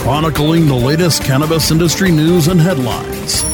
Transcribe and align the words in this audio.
chronicling 0.00 0.66
the 0.66 0.74
latest 0.74 1.22
cannabis 1.22 1.70
industry 1.70 2.10
news 2.10 2.48
and 2.48 2.58
headlines. 2.58 3.44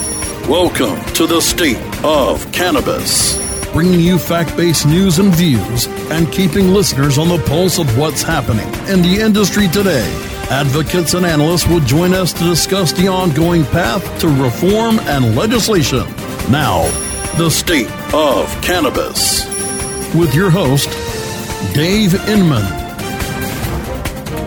Welcome 0.48 1.04
to 1.14 1.26
the 1.26 1.40
State 1.40 1.76
of 2.04 2.52
Cannabis, 2.52 3.36
bringing 3.72 3.98
you 3.98 4.16
fact 4.16 4.56
based 4.56 4.86
news 4.86 5.18
and 5.18 5.34
views 5.34 5.88
and 6.12 6.30
keeping 6.30 6.68
listeners 6.68 7.18
on 7.18 7.28
the 7.28 7.42
pulse 7.46 7.80
of 7.80 7.98
what's 7.98 8.22
happening 8.22 8.68
in 8.88 9.02
the 9.02 9.18
industry 9.20 9.66
today. 9.66 10.08
Advocates 10.48 11.14
and 11.14 11.26
analysts 11.26 11.66
will 11.66 11.80
join 11.80 12.14
us 12.14 12.32
to 12.32 12.44
discuss 12.44 12.92
the 12.92 13.08
ongoing 13.08 13.64
path 13.64 14.20
to 14.20 14.28
reform 14.28 15.00
and 15.00 15.34
legislation. 15.34 16.06
Now, 16.48 16.84
the 17.38 17.50
State 17.50 17.90
of 18.14 18.48
Cannabis, 18.62 19.44
with 20.14 20.32
your 20.32 20.50
host, 20.50 20.90
Dave 21.74 22.14
Inman. 22.28 22.85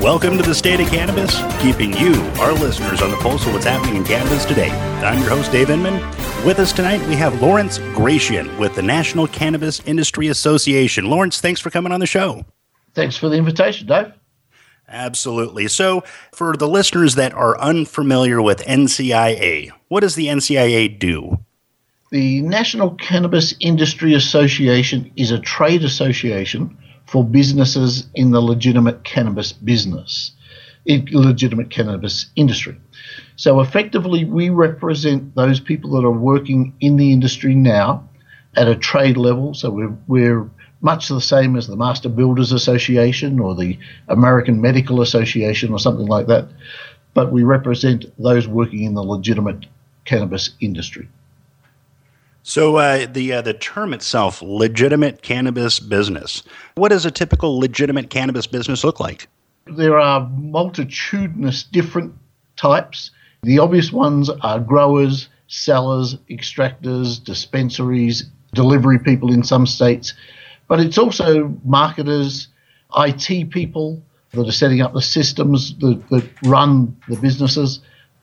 Welcome 0.02 0.38
to 0.38 0.44
the 0.44 0.56
State 0.56 0.80
of 0.80 0.88
Cannabis, 0.88 1.42
keeping 1.62 1.92
you, 1.98 2.14
our 2.40 2.54
listeners, 2.54 3.02
on 3.02 3.12
the 3.12 3.18
pulse 3.18 3.46
of 3.46 3.52
what's 3.52 3.66
happening 3.66 3.98
in 3.98 4.06
cannabis 4.06 4.46
today. 4.46 4.70
I'm 4.70 5.20
your 5.20 5.28
host, 5.28 5.52
Dave 5.52 5.70
Inman. 5.70 5.96
With 6.46 6.58
us 6.60 6.72
tonight, 6.72 7.06
we 7.10 7.16
have 7.16 7.42
Lawrence 7.42 7.80
Gratian 7.94 8.58
with 8.58 8.76
the 8.76 8.82
National 8.82 9.28
Cannabis 9.28 9.82
Industry 9.82 10.30
Association. 10.30 11.10
Lawrence, 11.10 11.42
thanks 11.42 11.60
for 11.60 11.70
coming 11.70 11.92
on 11.92 12.00
the 12.00 12.06
show. 12.06 12.46
Thanks 12.94 13.18
for 13.18 13.28
the 13.28 13.36
invitation, 13.36 13.88
Dave. 13.88 14.14
Absolutely. 14.88 15.68
So, 15.68 16.06
for 16.32 16.56
the 16.56 16.70
listeners 16.70 17.16
that 17.16 17.34
are 17.34 17.60
unfamiliar 17.60 18.42
with 18.42 18.60
NCIA, 18.60 19.72
what 19.90 20.00
does 20.00 20.16
the 20.16 20.28
NCIA 20.28 20.98
do? 20.98 21.40
The 22.10 22.42
National 22.44 22.92
Cannabis 22.92 23.54
Industry 23.60 24.14
Association 24.14 25.12
is 25.18 25.32
a 25.32 25.40
trade 25.40 25.84
association 25.84 26.78
for 27.10 27.24
businesses 27.26 28.08
in 28.14 28.32
the 28.32 28.42
legitimate 28.42 29.04
cannabis 29.04 29.52
business, 29.52 30.32
legitimate 30.86 31.70
cannabis 31.72 32.28
industry. 32.36 32.78
So 33.36 33.62
effectively, 33.62 34.26
we 34.26 34.50
represent 34.50 35.34
those 35.36 35.60
people 35.60 35.92
that 35.92 36.06
are 36.06 36.12
working 36.12 36.74
in 36.80 36.98
the 36.98 37.12
industry 37.12 37.56
now 37.56 38.08
at 38.56 38.68
a 38.68 38.76
trade 38.76 39.18
level. 39.18 39.54
So 39.54 39.72
we're, 39.72 39.96
we're 40.08 40.50
much 40.82 41.08
the 41.08 41.22
same 41.22 41.56
as 41.56 41.68
the 41.68 41.76
Master 41.76 42.10
Builders 42.10 42.52
Association 42.52 43.40
or 43.40 43.56
the 43.56 43.78
American 44.08 44.62
Medical 44.62 45.02
Association 45.02 45.72
or 45.72 45.80
something 45.80 46.08
like 46.08 46.28
that, 46.28 46.48
but 47.14 47.32
we 47.32 47.44
represent 47.44 48.06
those 48.22 48.48
working 48.48 48.84
in 48.84 48.94
the 48.94 49.04
legitimate 49.04 49.66
cannabis 50.06 50.52
industry. 50.60 51.10
So 52.50 52.78
uh, 52.78 53.06
the 53.06 53.34
uh, 53.34 53.42
the 53.44 53.54
term 53.54 53.94
itself, 53.94 54.42
legitimate 54.42 55.22
cannabis 55.22 55.80
business. 55.80 56.42
What 56.74 56.90
does 56.90 57.06
a 57.06 57.12
typical 57.12 57.60
legitimate 57.60 58.10
cannabis 58.10 58.48
business 58.48 58.84
look 58.84 59.00
like? 59.00 59.28
There 59.68 60.00
are 60.00 60.28
multitudinous 60.36 61.62
different 61.62 62.16
types. 62.56 63.12
The 63.44 63.60
obvious 63.60 63.92
ones 63.92 64.32
are 64.32 64.60
growers, 64.60 65.30
sellers, 65.46 66.16
extractors, 66.28 67.24
dispensaries, 67.24 68.26
delivery 68.56 68.98
people 68.98 69.32
in 69.32 69.44
some 69.44 69.68
states, 69.68 70.16
but 70.68 70.80
it's 70.80 70.98
also 70.98 71.56
marketers, 71.64 72.48
IT 72.98 73.52
people 73.52 74.02
that 74.32 74.48
are 74.48 74.52
setting 74.52 74.82
up 74.82 74.94
the 74.94 75.04
systems 75.04 75.78
that, 75.78 76.02
that 76.10 76.28
run 76.44 76.98
the 77.10 77.18
businesses 77.18 77.80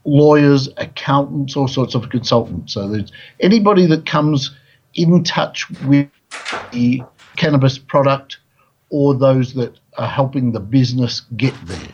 lawyers, 0.06 0.68
accountants, 0.76 1.56
all 1.56 1.68
sorts 1.68 1.94
of 1.94 2.08
consultants. 2.10 2.72
So 2.72 2.88
there's 2.88 3.12
anybody 3.40 3.86
that 3.86 4.06
comes 4.06 4.56
in 4.94 5.24
touch 5.24 5.68
with 5.82 6.08
the 6.72 7.02
cannabis 7.36 7.76
product 7.76 8.38
or 8.88 9.14
those 9.14 9.54
that 9.54 9.78
are 9.98 10.08
helping 10.08 10.52
the 10.52 10.60
business 10.60 11.22
get 11.36 11.54
there. 11.66 11.88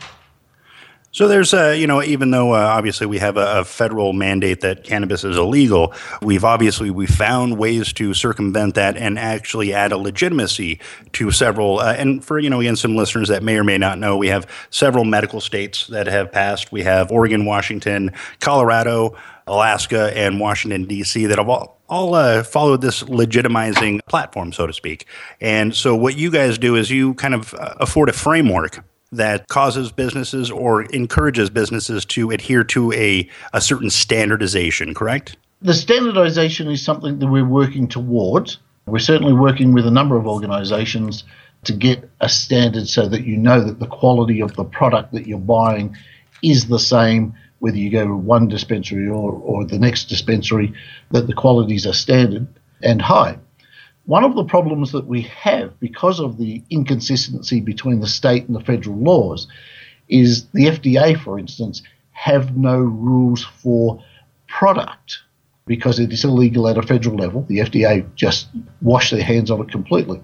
So 1.13 1.27
there's 1.27 1.53
a, 1.53 1.79
you 1.79 1.85
know, 1.85 2.01
even 2.01 2.31
though 2.31 2.55
uh, 2.55 2.57
obviously 2.57 3.05
we 3.05 3.19
have 3.19 3.37
a, 3.37 3.59
a, 3.59 3.65
federal 3.65 4.13
mandate 4.13 4.61
that 4.61 4.83
cannabis 4.83 5.23
is 5.23 5.37
illegal, 5.37 5.93
we've 6.23 6.43
obviously 6.43 6.89
we 6.89 7.05
found 7.05 7.59
ways 7.59 7.93
to 7.93 8.15
circumvent 8.15 8.73
that 8.73 8.97
and 8.97 9.19
actually 9.19 9.75
add 9.75 9.91
a 9.91 9.97
legitimacy 9.97 10.79
to 11.11 11.29
several. 11.29 11.77
Uh, 11.79 11.93
and 11.93 12.25
for 12.25 12.39
you 12.39 12.49
know, 12.49 12.61
again, 12.61 12.75
some 12.75 12.95
listeners 12.95 13.27
that 13.27 13.43
may 13.43 13.57
or 13.57 13.63
may 13.63 13.77
not 13.77 13.99
know, 13.99 14.17
we 14.17 14.27
have 14.29 14.47
several 14.71 15.05
medical 15.05 15.39
states 15.39 15.85
that 15.85 16.07
have 16.07 16.31
passed. 16.31 16.71
We 16.71 16.81
have 16.81 17.11
Oregon, 17.11 17.45
Washington, 17.45 18.11
Colorado, 18.39 19.15
Alaska, 19.45 20.11
and 20.17 20.39
Washington 20.39 20.85
D.C. 20.85 21.27
that 21.27 21.37
have 21.37 21.47
all 21.47 21.79
all 21.89 22.15
uh, 22.15 22.41
followed 22.41 22.81
this 22.81 23.03
legitimizing 23.03 23.99
platform, 24.07 24.51
so 24.51 24.65
to 24.65 24.73
speak. 24.73 25.05
And 25.39 25.75
so, 25.75 25.95
what 25.95 26.17
you 26.17 26.31
guys 26.31 26.57
do 26.57 26.75
is 26.75 26.89
you 26.89 27.13
kind 27.13 27.35
of 27.35 27.53
uh, 27.53 27.75
afford 27.79 28.09
a 28.09 28.13
framework 28.13 28.83
that 29.17 29.47
causes 29.47 29.91
businesses 29.91 30.51
or 30.51 30.83
encourages 30.83 31.49
businesses 31.49 32.05
to 32.05 32.31
adhere 32.31 32.63
to 32.65 32.91
a, 32.93 33.29
a 33.53 33.61
certain 33.61 33.89
standardization, 33.89 34.93
correct? 34.93 35.37
The 35.61 35.73
standardization 35.73 36.69
is 36.69 36.83
something 36.83 37.19
that 37.19 37.27
we're 37.27 37.45
working 37.45 37.87
towards. 37.87 38.57
We're 38.85 38.99
certainly 38.99 39.33
working 39.33 39.73
with 39.73 39.87
a 39.87 39.91
number 39.91 40.17
of 40.17 40.27
organizations 40.27 41.23
to 41.63 41.73
get 41.73 42.09
a 42.19 42.27
standard 42.27 42.87
so 42.87 43.07
that 43.07 43.23
you 43.23 43.37
know 43.37 43.63
that 43.63 43.79
the 43.79 43.87
quality 43.87 44.41
of 44.41 44.55
the 44.55 44.65
product 44.65 45.13
that 45.13 45.27
you're 45.27 45.39
buying 45.39 45.95
is 46.41 46.67
the 46.67 46.79
same 46.79 47.33
whether 47.63 47.77
you 47.77 47.89
go 47.89 48.05
to 48.05 48.13
one 48.13 48.49
dispensary 48.49 49.07
or, 49.07 49.31
or 49.31 49.63
the 49.63 49.79
next 49.79 50.09
dispensary, 50.09 50.73
that 51.11 51.27
the 51.27 51.33
qualities 51.33 51.87
are 51.87 51.93
standard 51.93 52.45
and 52.81 53.01
high. 53.01 53.39
One 54.05 54.25
of 54.25 54.35
the 54.35 54.43
problems 54.43 54.91
that 54.91 55.07
we 55.07 55.21
have 55.21 55.79
because 55.79 56.19
of 56.19 56.37
the 56.37 56.61
inconsistency 56.69 57.61
between 57.61 58.01
the 58.01 58.07
state 58.07 58.45
and 58.47 58.55
the 58.55 58.63
federal 58.63 58.97
laws 58.97 59.47
is 60.09 60.45
the 60.47 60.65
FDA, 60.65 61.17
for 61.17 61.39
instance, 61.39 61.81
have 62.11 62.57
no 62.57 62.77
rules 62.77 63.43
for 63.43 64.03
product 64.47 65.19
because 65.65 65.99
it 65.99 66.11
is 66.11 66.25
illegal 66.25 66.67
at 66.67 66.77
a 66.77 66.81
federal 66.81 67.15
level. 67.15 67.43
The 67.47 67.59
FDA 67.59 68.13
just 68.15 68.47
wash 68.81 69.11
their 69.11 69.23
hands 69.23 69.49
of 69.49 69.61
it 69.61 69.71
completely. 69.71 70.21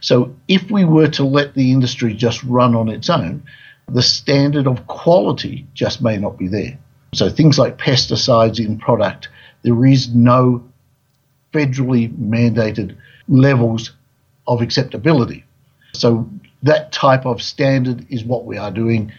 So 0.00 0.34
if 0.48 0.70
we 0.70 0.84
were 0.84 1.08
to 1.08 1.24
let 1.24 1.54
the 1.54 1.72
industry 1.72 2.12
just 2.12 2.44
run 2.44 2.74
on 2.74 2.90
its 2.90 3.08
own, 3.08 3.42
the 3.88 4.02
standard 4.02 4.66
of 4.66 4.86
quality 4.86 5.66
just 5.72 6.02
may 6.02 6.18
not 6.18 6.36
be 6.38 6.48
there. 6.48 6.78
So 7.14 7.30
things 7.30 7.58
like 7.58 7.78
pesticides 7.78 8.58
in 8.58 8.78
product, 8.78 9.28
there 9.62 9.86
is 9.86 10.14
no 10.14 10.62
federally 11.54 12.14
mandated 12.18 12.96
levels 13.28 13.92
of 14.46 14.60
acceptability. 14.60 15.44
So 15.94 16.28
that 16.62 16.92
type 16.92 17.26
of 17.26 17.42
standard 17.42 18.06
is 18.10 18.24
what 18.24 18.44
we 18.44 18.56
are 18.56 18.70
doing. 18.70 19.12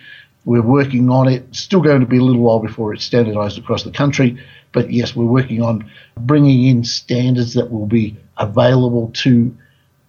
We're 0.46 0.62
working 0.62 1.10
on 1.10 1.28
it. 1.28 1.56
Still 1.56 1.82
going 1.82 2.02
to 2.02 2.06
be 2.06 2.18
a 2.18 2.24
little 2.24 2.42
while 2.42 2.60
before 2.60 2.94
it's 2.94 3.04
standardized 3.04 3.58
across 3.58 3.84
the 3.84 3.92
country. 3.92 4.38
But 4.74 4.92
yes, 4.92 5.16
we're 5.16 5.26
working 5.26 5.62
on 5.62 5.90
bringing 6.18 6.66
in 6.66 6.84
standards 6.84 7.54
that 7.54 7.72
will 7.72 7.88
be 7.88 8.18
available 8.38 9.12
to 9.14 9.56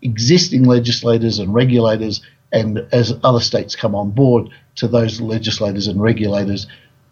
existing 0.02 0.64
legislators 0.64 1.38
and 1.38 1.54
regulators, 1.54 2.20
and 2.52 2.86
as 2.92 3.14
other 3.22 3.40
states 3.40 3.76
come 3.76 3.94
on 3.94 4.10
board, 4.10 4.50
to 4.76 4.88
those 4.88 5.20
legislators 5.20 5.86
and 5.86 6.02
regulators 6.02 6.66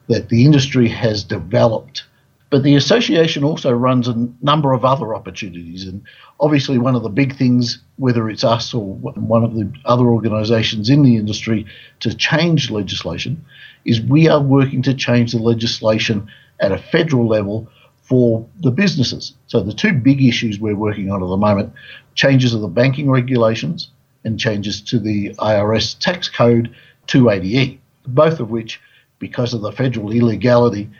that 0.08 0.28
the 0.28 0.44
industry 0.44 0.88
has 0.88 1.24
developed 1.24 2.04
but 2.50 2.62
the 2.62 2.76
association 2.76 3.42
also 3.42 3.72
runs 3.72 4.06
a 4.06 4.28
number 4.42 4.72
of 4.72 4.84
other 4.84 5.14
opportunities. 5.14 5.86
And 5.86 6.02
obviously, 6.38 6.78
one 6.78 6.94
of 6.94 7.02
the 7.02 7.08
big 7.08 7.36
things, 7.36 7.78
whether 7.96 8.28
it's 8.28 8.44
us 8.44 8.72
or 8.72 8.94
one 8.94 9.44
of 9.44 9.54
the 9.54 9.72
other 9.84 10.04
organizations 10.04 10.90
in 10.90 11.02
the 11.02 11.16
industry 11.16 11.66
to 12.00 12.14
change 12.14 12.70
legislation, 12.70 13.44
is 13.84 14.00
we 14.00 14.28
are 14.28 14.40
working 14.40 14.82
to 14.82 14.94
change 14.94 15.32
the 15.32 15.38
legislation 15.38 16.28
at 16.60 16.72
a 16.72 16.78
federal 16.78 17.26
level 17.26 17.68
for 18.02 18.46
the 18.60 18.70
businesses. 18.70 19.34
So, 19.46 19.60
the 19.60 19.72
two 19.72 19.92
big 19.92 20.22
issues 20.22 20.60
we're 20.60 20.76
working 20.76 21.10
on 21.10 21.22
at 21.22 21.28
the 21.28 21.36
moment 21.36 21.72
changes 22.14 22.54
of 22.54 22.60
the 22.60 22.68
banking 22.68 23.10
regulations 23.10 23.90
and 24.24 24.38
changes 24.38 24.80
to 24.82 24.98
the 24.98 25.30
IRS 25.34 25.98
tax 25.98 26.28
code 26.28 26.74
280E, 27.08 27.78
both 28.06 28.40
of 28.40 28.50
which, 28.50 28.80
because 29.18 29.54
of 29.54 29.62
the 29.62 29.72
federal 29.72 30.12
illegality, 30.12 30.90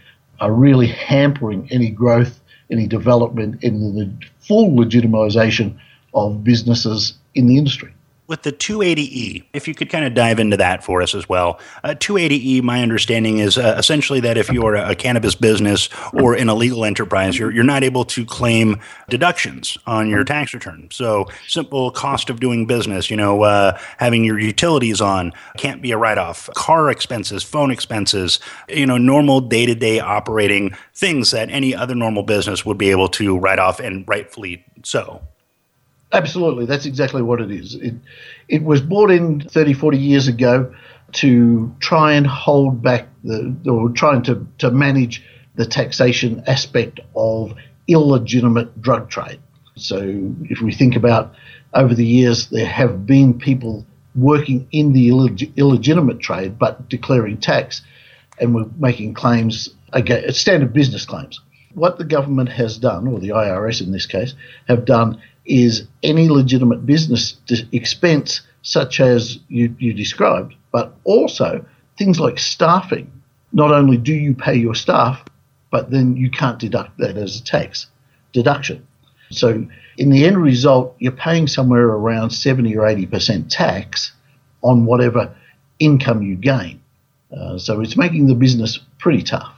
are 0.40 0.52
really 0.52 0.86
hampering 0.86 1.68
any 1.70 1.90
growth, 1.90 2.40
any 2.70 2.86
development 2.86 3.62
in 3.62 3.94
the 3.94 4.10
full 4.40 4.70
legitimization 4.70 5.78
of 6.14 6.44
businesses 6.44 7.14
in 7.34 7.46
the 7.46 7.58
industry 7.58 7.92
with 8.26 8.42
the 8.42 8.52
280E, 8.52 9.44
if 9.52 9.68
you 9.68 9.74
could 9.74 9.90
kind 9.90 10.04
of 10.04 10.14
dive 10.14 10.38
into 10.38 10.56
that 10.56 10.82
for 10.82 11.02
us 11.02 11.14
as 11.14 11.28
well. 11.28 11.60
Uh, 11.82 11.90
280E, 11.90 12.62
my 12.62 12.82
understanding 12.82 13.38
is 13.38 13.58
uh, 13.58 13.74
essentially 13.76 14.18
that 14.20 14.38
if 14.38 14.50
you're 14.50 14.76
a, 14.76 14.92
a, 14.92 14.94
cannabis 14.94 15.34
business 15.34 15.90
or 16.14 16.34
an 16.34 16.48
illegal 16.48 16.86
enterprise, 16.86 17.38
you're, 17.38 17.50
you're 17.50 17.62
not 17.62 17.84
able 17.84 18.02
to 18.02 18.24
claim 18.24 18.80
deductions 19.10 19.76
on 19.86 20.08
your 20.08 20.24
tax 20.24 20.54
return. 20.54 20.88
So, 20.90 21.26
simple 21.46 21.90
cost 21.90 22.30
of 22.30 22.40
doing 22.40 22.64
business, 22.64 23.10
you 23.10 23.16
know, 23.16 23.42
uh, 23.42 23.78
having 23.98 24.24
your 24.24 24.38
utilities 24.38 25.02
on 25.02 25.34
can't 25.58 25.82
be 25.82 25.90
a 25.90 25.98
write 25.98 26.16
off, 26.16 26.48
car 26.54 26.90
expenses, 26.90 27.42
phone 27.42 27.70
expenses, 27.70 28.40
you 28.70 28.86
know, 28.86 28.96
normal 28.96 29.42
day 29.42 29.66
to 29.66 29.74
day 29.74 30.00
operating 30.00 30.74
things 30.94 31.30
that 31.32 31.50
any 31.50 31.74
other 31.74 31.94
normal 31.94 32.22
business 32.22 32.64
would 32.64 32.78
be 32.78 32.90
able 32.90 33.08
to 33.08 33.38
write 33.38 33.58
off 33.58 33.80
and 33.80 34.08
rightfully 34.08 34.64
so. 34.82 35.20
Absolutely, 36.14 36.66
that's 36.66 36.86
exactly 36.86 37.22
what 37.22 37.40
it 37.40 37.50
is. 37.50 37.74
It, 37.74 37.94
it 38.48 38.62
was 38.62 38.80
brought 38.80 39.10
in 39.10 39.40
30, 39.40 39.72
40 39.72 39.98
years 39.98 40.28
ago 40.28 40.74
to 41.14 41.74
try 41.80 42.12
and 42.12 42.26
hold 42.26 42.82
back 42.82 43.08
the, 43.22 43.56
or 43.66 43.90
trying 43.90 44.22
to, 44.24 44.46
to 44.58 44.70
manage 44.70 45.22
the 45.54 45.66
taxation 45.66 46.42
aspect 46.46 47.00
of 47.14 47.54
illegitimate 47.88 48.80
drug 48.80 49.08
trade. 49.08 49.40
So 49.76 50.00
if 50.44 50.60
we 50.60 50.72
think 50.72 50.96
about 50.96 51.34
over 51.72 51.94
the 51.94 52.06
years, 52.06 52.48
there 52.48 52.66
have 52.66 53.06
been 53.06 53.38
people 53.38 53.84
working 54.14 54.68
in 54.70 54.92
the 54.92 55.08
illeg- 55.08 55.56
illegitimate 55.56 56.20
trade 56.20 56.58
but 56.58 56.88
declaring 56.88 57.38
tax 57.38 57.82
and 58.38 58.54
we're 58.54 58.66
making 58.78 59.14
claims, 59.14 59.68
again, 59.92 60.32
standard 60.32 60.72
business 60.72 61.04
claims. 61.04 61.40
What 61.74 61.98
the 61.98 62.04
government 62.04 62.48
has 62.50 62.78
done, 62.78 63.08
or 63.08 63.18
the 63.18 63.30
IRS 63.30 63.80
in 63.80 63.90
this 63.90 64.06
case, 64.06 64.34
have 64.68 64.84
done 64.84 65.20
is 65.46 65.86
any 66.02 66.28
legitimate 66.28 66.86
business 66.86 67.36
expense, 67.72 68.40
such 68.62 69.00
as 69.00 69.38
you, 69.48 69.74
you 69.78 69.92
described, 69.92 70.54
but 70.72 70.94
also 71.04 71.64
things 71.98 72.18
like 72.18 72.38
staffing. 72.38 73.10
Not 73.52 73.70
only 73.70 73.96
do 73.96 74.12
you 74.14 74.34
pay 74.34 74.54
your 74.54 74.74
staff, 74.74 75.24
but 75.70 75.90
then 75.90 76.16
you 76.16 76.30
can't 76.30 76.58
deduct 76.58 76.98
that 76.98 77.16
as 77.16 77.36
a 77.36 77.44
tax 77.44 77.86
deduction. 78.32 78.86
So, 79.30 79.66
in 79.96 80.10
the 80.10 80.24
end 80.24 80.40
result, 80.42 80.94
you're 80.98 81.12
paying 81.12 81.46
somewhere 81.46 81.86
around 81.86 82.30
70 82.30 82.76
or 82.76 82.82
80% 82.82 83.46
tax 83.48 84.12
on 84.62 84.86
whatever 84.86 85.34
income 85.78 86.22
you 86.22 86.36
gain. 86.36 86.80
Uh, 87.36 87.58
so, 87.58 87.80
it's 87.80 87.96
making 87.96 88.26
the 88.26 88.34
business 88.34 88.78
pretty 88.98 89.22
tough. 89.22 89.54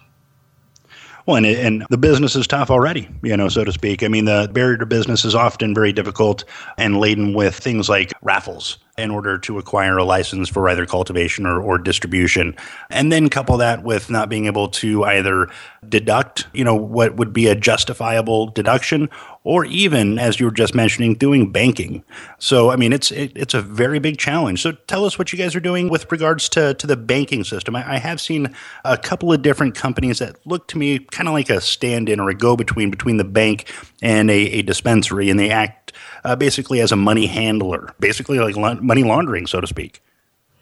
Well, 1.26 1.36
and, 1.36 1.46
and 1.46 1.86
the 1.90 1.98
business 1.98 2.36
is 2.36 2.46
tough 2.46 2.70
already, 2.70 3.08
you 3.24 3.36
know, 3.36 3.48
so 3.48 3.64
to 3.64 3.72
speak. 3.72 4.04
I 4.04 4.08
mean, 4.08 4.26
the 4.26 4.48
barrier 4.52 4.76
to 4.78 4.86
business 4.86 5.24
is 5.24 5.34
often 5.34 5.74
very 5.74 5.92
difficult 5.92 6.44
and 6.78 7.00
laden 7.00 7.34
with 7.34 7.56
things 7.56 7.88
like 7.88 8.12
raffles 8.22 8.78
in 8.96 9.10
order 9.10 9.36
to 9.36 9.58
acquire 9.58 9.98
a 9.98 10.04
license 10.04 10.48
for 10.48 10.68
either 10.68 10.86
cultivation 10.86 11.44
or, 11.44 11.60
or 11.60 11.78
distribution. 11.78 12.54
And 12.90 13.10
then 13.10 13.28
couple 13.28 13.56
that 13.58 13.82
with 13.82 14.08
not 14.08 14.28
being 14.28 14.46
able 14.46 14.68
to 14.68 15.04
either 15.04 15.48
deduct, 15.88 16.46
you 16.54 16.64
know, 16.64 16.76
what 16.76 17.16
would 17.16 17.32
be 17.32 17.48
a 17.48 17.56
justifiable 17.56 18.46
deduction 18.46 19.10
or 19.46 19.64
even 19.64 20.18
as 20.18 20.40
you 20.40 20.46
were 20.46 20.52
just 20.52 20.74
mentioning 20.74 21.14
doing 21.14 21.52
banking. 21.52 22.02
So 22.38 22.70
I 22.70 22.76
mean 22.76 22.92
it's 22.92 23.12
it, 23.12 23.30
it's 23.36 23.54
a 23.54 23.62
very 23.62 24.00
big 24.00 24.18
challenge. 24.18 24.60
So 24.60 24.72
tell 24.72 25.04
us 25.04 25.18
what 25.18 25.32
you 25.32 25.38
guys 25.38 25.54
are 25.54 25.60
doing 25.60 25.88
with 25.88 26.10
regards 26.10 26.48
to 26.50 26.74
to 26.74 26.86
the 26.86 26.96
banking 26.96 27.44
system. 27.44 27.76
I, 27.76 27.94
I 27.94 27.98
have 27.98 28.20
seen 28.20 28.52
a 28.84 28.98
couple 28.98 29.32
of 29.32 29.42
different 29.42 29.76
companies 29.76 30.18
that 30.18 30.44
look 30.44 30.66
to 30.68 30.78
me 30.78 30.98
kind 30.98 31.28
of 31.28 31.34
like 31.34 31.48
a 31.48 31.60
stand-in 31.60 32.18
or 32.18 32.28
a 32.28 32.34
go-between 32.34 32.90
between 32.90 33.18
the 33.18 33.24
bank 33.24 33.72
and 34.02 34.30
a, 34.30 34.34
a 34.34 34.62
dispensary 34.62 35.30
and 35.30 35.38
they 35.38 35.50
act 35.50 35.92
uh, 36.24 36.34
basically 36.34 36.80
as 36.80 36.90
a 36.90 36.96
money 36.96 37.26
handler, 37.26 37.94
basically 38.00 38.40
like 38.40 38.56
la- 38.56 38.74
money 38.74 39.04
laundering, 39.04 39.46
so 39.46 39.60
to 39.60 39.66
speak. 39.66 40.02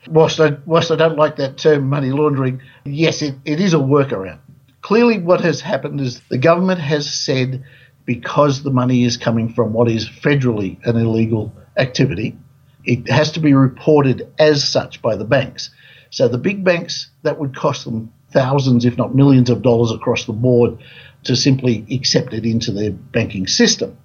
Whilst 0.08 0.38
I, 0.38 0.58
whilst 0.66 0.90
I 0.90 0.96
don't 0.96 1.16
like 1.16 1.36
that 1.36 1.56
term, 1.56 1.88
money 1.88 2.10
laundering, 2.10 2.60
yes, 2.84 3.22
it, 3.22 3.34
it 3.46 3.60
is 3.60 3.72
a 3.72 3.78
workaround. 3.78 4.40
Clearly, 4.82 5.19
what 5.19 5.40
has 5.40 5.62
happened 5.62 6.02
is 6.02 6.20
the 6.28 6.36
government 6.36 6.81
has 6.81 7.10
said 7.10 7.64
because 8.06 8.62
the 8.62 8.71
money 8.71 9.05
is 9.05 9.17
coming 9.17 9.49
from 9.53 9.73
what 9.73 9.91
is 9.91 10.09
federally 10.09 10.85
an 10.87 10.97
illegal 10.97 11.53
activity, 11.77 12.37
it 12.85 13.09
has 13.09 13.33
to 13.33 13.41
be 13.41 13.55
reported 13.55 14.31
as 14.39 14.67
such 14.67 15.01
by 15.01 15.17
the 15.17 15.25
banks. 15.25 15.71
So 16.11 16.29
the 16.29 16.39
big 16.39 16.65
banks, 16.65 17.09
that 17.23 17.39
would 17.39 17.56
cost 17.56 17.85
them 17.85 18.12
thousands, 18.31 18.85
if 18.85 18.99
not 18.99 19.15
millions 19.15 19.51
of 19.51 19.62
dollars 19.62 19.91
across 19.91 20.27
the 20.27 20.33
board 20.33 20.79
to 21.25 21.35
simply 21.35 21.87
accept 21.91 22.35
it 22.35 22.45
into 22.45 22.73
their 22.73 22.91
banking 22.91 23.47
system. 23.47 23.97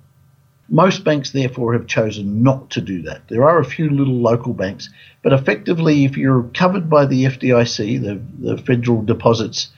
Most 0.70 1.04
banks, 1.04 1.32
therefore, 1.32 1.74
have 1.74 1.88
chosen 1.88 2.44
not 2.44 2.70
to 2.72 2.82
do 2.82 3.02
that. 3.02 3.28
There 3.28 3.44
are 3.44 3.60
a 3.60 3.66
few 3.66 3.90
little 3.90 4.20
local 4.20 4.54
banks, 4.54 4.88
but 5.24 5.34
effectively, 5.34 6.06
if 6.06 6.16
you're 6.16 6.44
covered 6.54 6.90
by 6.90 7.08
the 7.08 7.26
FDIC, 7.26 8.02
the, 8.02 8.22
the 8.40 8.58
Federal 8.62 9.02
Deposits 9.02 9.70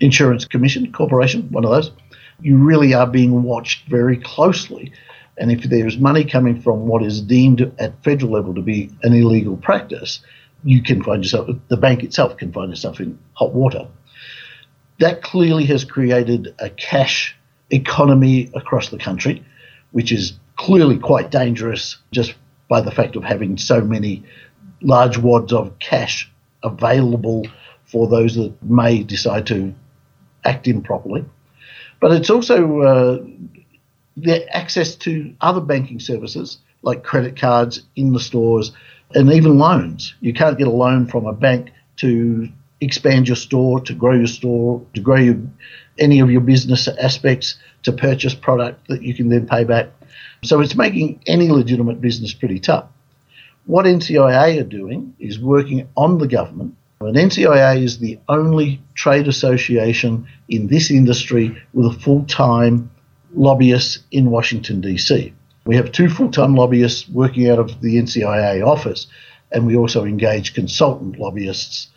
Insurance 0.00 0.44
Commission 0.44 0.92
Corporation, 0.92 1.48
one 1.50 1.64
of 1.64 1.70
those, 1.70 1.90
you 2.40 2.56
really 2.56 2.94
are 2.94 3.06
being 3.06 3.42
watched 3.42 3.88
very 3.88 4.16
closely. 4.16 4.92
And 5.36 5.50
if 5.52 5.62
there's 5.64 5.98
money 5.98 6.24
coming 6.24 6.60
from 6.60 6.86
what 6.86 7.02
is 7.02 7.20
deemed 7.20 7.60
at 7.78 8.02
federal 8.02 8.32
level 8.32 8.54
to 8.54 8.62
be 8.62 8.90
an 9.02 9.12
illegal 9.12 9.56
practice, 9.56 10.20
you 10.64 10.82
can 10.82 11.02
find 11.02 11.22
yourself, 11.22 11.48
the 11.68 11.76
bank 11.76 12.02
itself 12.02 12.36
can 12.36 12.52
find 12.52 12.72
itself 12.72 13.00
in 13.00 13.18
hot 13.34 13.52
water. 13.52 13.86
That 14.98 15.22
clearly 15.22 15.64
has 15.66 15.84
created 15.84 16.54
a 16.58 16.70
cash 16.70 17.36
economy 17.70 18.50
across 18.54 18.88
the 18.88 18.98
country 18.98 19.44
which 19.92 20.12
is 20.12 20.38
clearly 20.56 20.98
quite 20.98 21.30
dangerous 21.30 21.96
just 22.12 22.34
by 22.68 22.80
the 22.80 22.90
fact 22.90 23.16
of 23.16 23.24
having 23.24 23.56
so 23.56 23.80
many 23.80 24.22
large 24.80 25.18
wads 25.18 25.52
of 25.52 25.78
cash 25.78 26.30
available 26.62 27.46
for 27.86 28.06
those 28.06 28.34
that 28.34 28.52
may 28.62 29.02
decide 29.02 29.46
to 29.46 29.74
act 30.44 30.68
improperly. 30.68 31.24
But 32.00 32.12
it's 32.12 32.30
also 32.30 32.80
uh, 32.80 33.26
the 34.16 34.48
access 34.56 34.94
to 34.96 35.34
other 35.40 35.60
banking 35.60 36.00
services 36.00 36.58
like 36.82 37.02
credit 37.02 37.36
cards 37.36 37.82
in 37.96 38.12
the 38.12 38.20
stores 38.20 38.72
and 39.14 39.32
even 39.32 39.58
loans. 39.58 40.14
You 40.20 40.32
can't 40.32 40.58
get 40.58 40.66
a 40.66 40.72
loan 40.72 41.06
from 41.06 41.26
a 41.26 41.32
bank 41.32 41.70
to 41.96 42.48
expand 42.80 43.26
your 43.26 43.36
store, 43.36 43.80
to 43.80 43.94
grow 43.94 44.14
your 44.14 44.26
store, 44.26 44.82
to 44.94 45.00
grow 45.00 45.16
your, 45.16 45.36
any 45.98 46.20
of 46.20 46.30
your 46.30 46.40
business 46.40 46.86
aspects, 46.86 47.56
to 47.82 47.92
purchase 47.92 48.34
product 48.34 48.86
that 48.88 49.02
you 49.02 49.14
can 49.14 49.28
then 49.28 49.46
pay 49.46 49.64
back. 49.64 49.88
So 50.44 50.60
it's 50.60 50.76
making 50.76 51.20
any 51.26 51.48
legitimate 51.48 52.00
business 52.00 52.32
pretty 52.32 52.60
tough. 52.60 52.86
What 53.66 53.86
NCIA 53.86 54.60
are 54.60 54.64
doing 54.64 55.14
is 55.18 55.38
working 55.38 55.88
on 55.96 56.18
the 56.18 56.28
government. 56.28 56.76
And 57.00 57.16
NCIA 57.16 57.82
is 57.82 57.98
the 57.98 58.18
only 58.28 58.82
trade 58.94 59.28
association 59.28 60.26
in 60.48 60.66
this 60.66 60.90
industry 60.90 61.56
with 61.72 61.86
a 61.86 61.98
full 62.00 62.24
time 62.24 62.90
lobbyist 63.34 64.00
in 64.10 64.30
Washington, 64.30 64.80
D.C. 64.80 65.32
We 65.64 65.76
have 65.76 65.92
two 65.92 66.08
full 66.08 66.30
time 66.30 66.56
lobbyists 66.56 67.08
working 67.08 67.48
out 67.48 67.58
of 67.58 67.80
the 67.80 67.96
NCIA 67.96 68.66
office, 68.66 69.06
and 69.52 69.66
we 69.66 69.76
also 69.76 70.04
engage 70.04 70.54
consultant 70.54 71.18
lobbyists, 71.18 71.88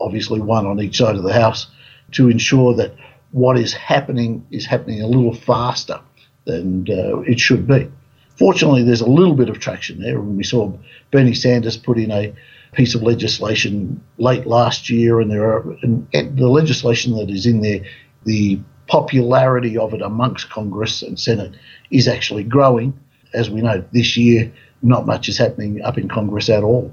obviously 0.00 0.40
one 0.40 0.66
on 0.66 0.80
each 0.80 0.98
side 0.98 1.16
of 1.16 1.22
the 1.22 1.32
House, 1.32 1.68
to 2.12 2.28
ensure 2.28 2.74
that 2.74 2.94
what 3.30 3.56
is 3.58 3.72
happening 3.72 4.44
is 4.50 4.66
happening 4.66 5.02
a 5.02 5.06
little 5.06 5.34
faster 5.34 6.00
than 6.46 6.86
uh, 6.90 7.20
it 7.20 7.38
should 7.38 7.66
be. 7.66 7.90
Fortunately, 8.36 8.82
there's 8.82 9.00
a 9.00 9.08
little 9.08 9.34
bit 9.34 9.48
of 9.48 9.60
traction 9.60 10.00
there. 10.00 10.18
and 10.18 10.36
We 10.36 10.42
saw 10.42 10.72
Bernie 11.10 11.34
Sanders 11.34 11.76
put 11.76 11.98
in 11.98 12.10
a 12.10 12.34
piece 12.72 12.94
of 12.94 13.02
legislation 13.02 14.02
late 14.18 14.46
last 14.46 14.88
year, 14.88 15.20
and 15.20 15.30
there 15.30 15.44
are 15.44 15.76
and, 15.82 16.06
the 16.12 16.48
legislation 16.48 17.14
that 17.16 17.30
is 17.30 17.46
in 17.46 17.60
there, 17.60 17.80
the 18.24 18.60
popularity 18.88 19.76
of 19.76 19.94
it 19.94 20.02
amongst 20.02 20.50
Congress 20.50 21.02
and 21.02 21.18
Senate 21.18 21.54
is 21.90 22.08
actually 22.08 22.44
growing. 22.44 22.98
As 23.34 23.48
we 23.48 23.62
know, 23.62 23.84
this 23.92 24.16
year, 24.16 24.52
not 24.82 25.06
much 25.06 25.28
is 25.28 25.38
happening 25.38 25.82
up 25.82 25.96
in 25.96 26.08
Congress 26.08 26.48
at 26.48 26.62
all. 26.62 26.92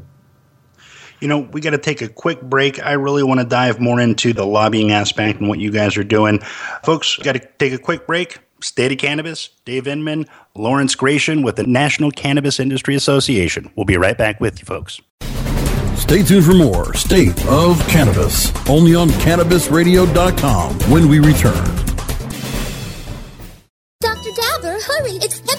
You 1.19 1.27
know, 1.27 1.39
we 1.39 1.59
got 1.59 1.71
to 1.71 1.77
take 1.77 2.01
a 2.01 2.07
quick 2.07 2.41
break. 2.41 2.81
I 2.81 2.93
really 2.93 3.23
want 3.23 3.41
to 3.41 3.45
dive 3.45 3.81
more 3.81 3.99
into 3.99 4.31
the 4.31 4.45
lobbying 4.45 4.91
aspect 4.91 5.39
and 5.39 5.49
what 5.49 5.59
you 5.59 5.69
guys 5.69 5.97
are 5.97 6.03
doing. 6.03 6.39
Folks, 6.85 7.17
got 7.17 7.33
to 7.33 7.45
take 7.57 7.73
a 7.73 7.77
quick 7.77 8.07
break. 8.07 8.39
State 8.61 8.91
of 8.91 8.97
Cannabis, 8.97 9.49
Dave 9.65 9.87
Inman, 9.87 10.25
Lawrence 10.55 10.95
Gratian 10.95 11.43
with 11.43 11.55
the 11.55 11.63
National 11.63 12.11
Cannabis 12.11 12.59
Industry 12.59 12.95
Association. 12.95 13.71
We'll 13.75 13.85
be 13.85 13.97
right 13.97 14.17
back 14.17 14.39
with 14.39 14.59
you, 14.59 14.65
folks. 14.65 15.01
Stay 16.09 16.23
tuned 16.23 16.43
for 16.43 16.55
more 16.55 16.95
State 16.95 17.45
of 17.45 17.79
Cannabis, 17.87 18.51
only 18.67 18.95
on 18.95 19.09
CannabisRadio.com 19.09 20.73
when 20.89 21.07
we 21.07 21.19
return. 21.19 21.53
Dr. 24.01 24.31
Dabber, 24.35 24.79
hurry! 24.81 25.11
Its 25.21 25.39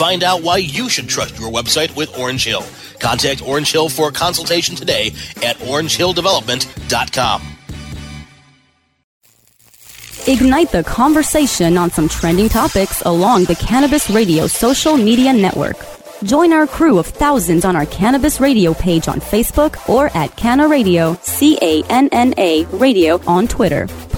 Find 0.00 0.24
out 0.24 0.42
why 0.42 0.56
you 0.56 0.88
should 0.88 1.10
trust 1.10 1.38
your 1.38 1.50
website 1.50 1.94
with 1.94 2.18
Orange 2.18 2.42
Hill. 2.46 2.64
Contact 3.00 3.46
Orange 3.46 3.70
Hill 3.70 3.90
for 3.90 4.08
a 4.08 4.12
consultation 4.12 4.74
today 4.74 5.08
at 5.44 5.56
orangehilldevelopment.com. 5.56 7.42
Ignite 10.26 10.72
the 10.72 10.84
conversation 10.84 11.76
on 11.76 11.90
some 11.90 12.08
trending 12.08 12.48
topics 12.48 13.02
along 13.02 13.44
the 13.44 13.56
Cannabis 13.56 14.08
Radio 14.08 14.46
social 14.46 14.96
media 14.96 15.34
network. 15.34 15.76
Join 16.22 16.54
our 16.54 16.66
crew 16.66 16.98
of 16.98 17.04
thousands 17.04 17.66
on 17.66 17.76
our 17.76 17.84
Cannabis 17.84 18.40
Radio 18.40 18.72
page 18.72 19.06
on 19.06 19.20
Facebook 19.20 19.86
or 19.86 20.08
at 20.16 20.34
Canna 20.34 20.66
Radio, 20.66 21.14
C 21.20 21.58
A 21.60 21.82
N 21.90 22.08
N 22.10 22.32
A 22.38 22.64
Radio 22.64 23.20
on 23.26 23.46
Twitter. 23.46 23.86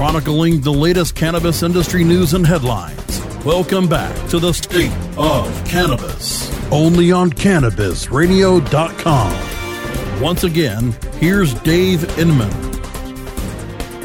Chronicling 0.00 0.62
the 0.62 0.72
latest 0.72 1.14
cannabis 1.14 1.62
industry 1.62 2.02
news 2.02 2.32
and 2.32 2.46
headlines. 2.46 3.22
Welcome 3.44 3.86
back 3.86 4.16
to 4.30 4.38
the 4.38 4.54
State 4.54 4.96
of 5.18 5.64
Cannabis, 5.66 6.50
only 6.72 7.12
on 7.12 7.30
CannabisRadio.com. 7.30 10.22
Once 10.22 10.44
again, 10.44 10.96
here's 11.18 11.52
Dave 11.52 12.18
Inman. 12.18 12.70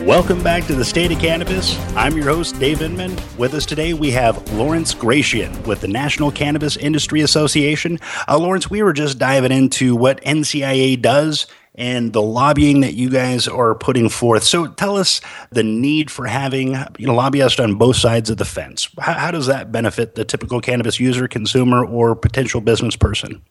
Welcome 0.06 0.44
back 0.44 0.68
to 0.68 0.76
the 0.76 0.84
State 0.84 1.14
of 1.14 1.20
Cannabis. 1.20 1.80
I'm 1.96 2.18
your 2.18 2.26
host, 2.26 2.60
Dave 2.60 2.82
Inman. 2.82 3.18
With 3.38 3.54
us 3.54 3.66
today, 3.66 3.94
we 3.94 4.12
have 4.12 4.52
Lawrence 4.52 4.94
Gratian 4.94 5.64
with 5.64 5.80
the 5.80 5.88
National 5.88 6.30
Cannabis 6.30 6.76
Industry 6.76 7.22
Association. 7.22 8.02
Uh, 8.28 8.38
Lawrence, 8.38 8.70
we 8.70 8.84
were 8.84 8.92
just 8.92 9.18
diving 9.18 9.54
into 9.54 9.96
what 9.96 10.22
NCIA 10.24 11.02
does 11.02 11.48
and 11.76 12.14
the 12.14 12.22
lobbying 12.22 12.82
that 12.82 12.94
you 12.94 13.10
guys 13.10 13.48
are 13.48 13.76
putting 13.76 14.10
forth. 14.10 14.44
So 14.44 14.68
tell 14.68 14.98
us 14.98 15.22
the 15.52 15.64
need 15.64 16.10
for 16.10 16.26
having 16.26 16.76
you 16.98 17.08
know 17.08 17.14
lobbyists 17.14 17.60
on 17.60 17.76
both 17.76 17.98
sides 17.98 18.30
of 18.30 18.38
the 18.38 18.46
fence. 18.46 18.90
How, 19.00 19.14
how 19.14 19.32
does 19.32 19.48
that 19.48 19.72
benefit 19.72 20.16
the 20.16 20.26
typical 20.26 20.62
cannabis 20.62 21.00
user, 21.00 21.28
consumer, 21.28 21.86
or 21.86 22.16
potential 22.16 22.62
business 22.62 22.96
person? 22.96 23.42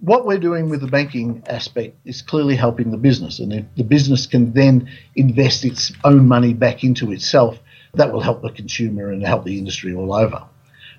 What 0.00 0.26
we're 0.26 0.38
doing 0.38 0.68
with 0.68 0.80
the 0.80 0.88
banking 0.88 1.44
aspect 1.46 1.96
is 2.04 2.22
clearly 2.22 2.56
helping 2.56 2.90
the 2.90 2.96
business, 2.96 3.38
and 3.38 3.52
if 3.52 3.64
the 3.76 3.84
business 3.84 4.26
can 4.26 4.52
then 4.52 4.88
invest 5.14 5.64
its 5.64 5.92
own 6.02 6.26
money 6.26 6.54
back 6.54 6.82
into 6.82 7.12
itself, 7.12 7.58
that 7.94 8.12
will 8.12 8.20
help 8.20 8.42
the 8.42 8.50
consumer 8.50 9.10
and 9.10 9.24
help 9.24 9.44
the 9.44 9.58
industry 9.58 9.94
all 9.94 10.12
over. 10.12 10.42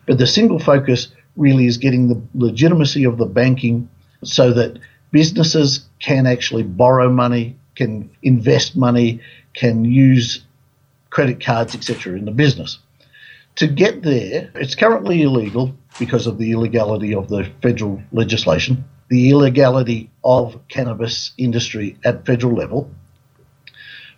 But 0.05 0.19
the 0.19 0.27
single 0.27 0.59
focus 0.59 1.09
really 1.35 1.65
is 1.65 1.77
getting 1.77 2.07
the 2.07 2.21
legitimacy 2.33 3.03
of 3.03 3.17
the 3.17 3.25
banking 3.25 3.89
so 4.23 4.53
that 4.53 4.79
businesses 5.13 5.85
can 5.99 6.25
actually 6.25 6.63
borrow 6.63 7.09
money, 7.09 7.55
can 7.75 8.09
invest 8.23 8.75
money, 8.75 9.21
can 9.53 9.85
use 9.85 10.43
credit 11.09 11.39
cards, 11.39 11.75
etc., 11.75 12.17
in 12.17 12.25
the 12.25 12.31
business. 12.31 12.79
To 13.57 13.67
get 13.67 14.01
there, 14.01 14.51
it's 14.55 14.75
currently 14.75 15.21
illegal 15.21 15.73
because 15.99 16.25
of 16.25 16.39
the 16.39 16.51
illegality 16.51 17.13
of 17.13 17.29
the 17.29 17.47
federal 17.61 18.01
legislation, 18.11 18.83
the 19.09 19.29
illegality 19.29 20.09
of 20.23 20.59
cannabis 20.67 21.31
industry 21.37 21.95
at 22.03 22.25
federal 22.25 22.55
level. 22.55 22.89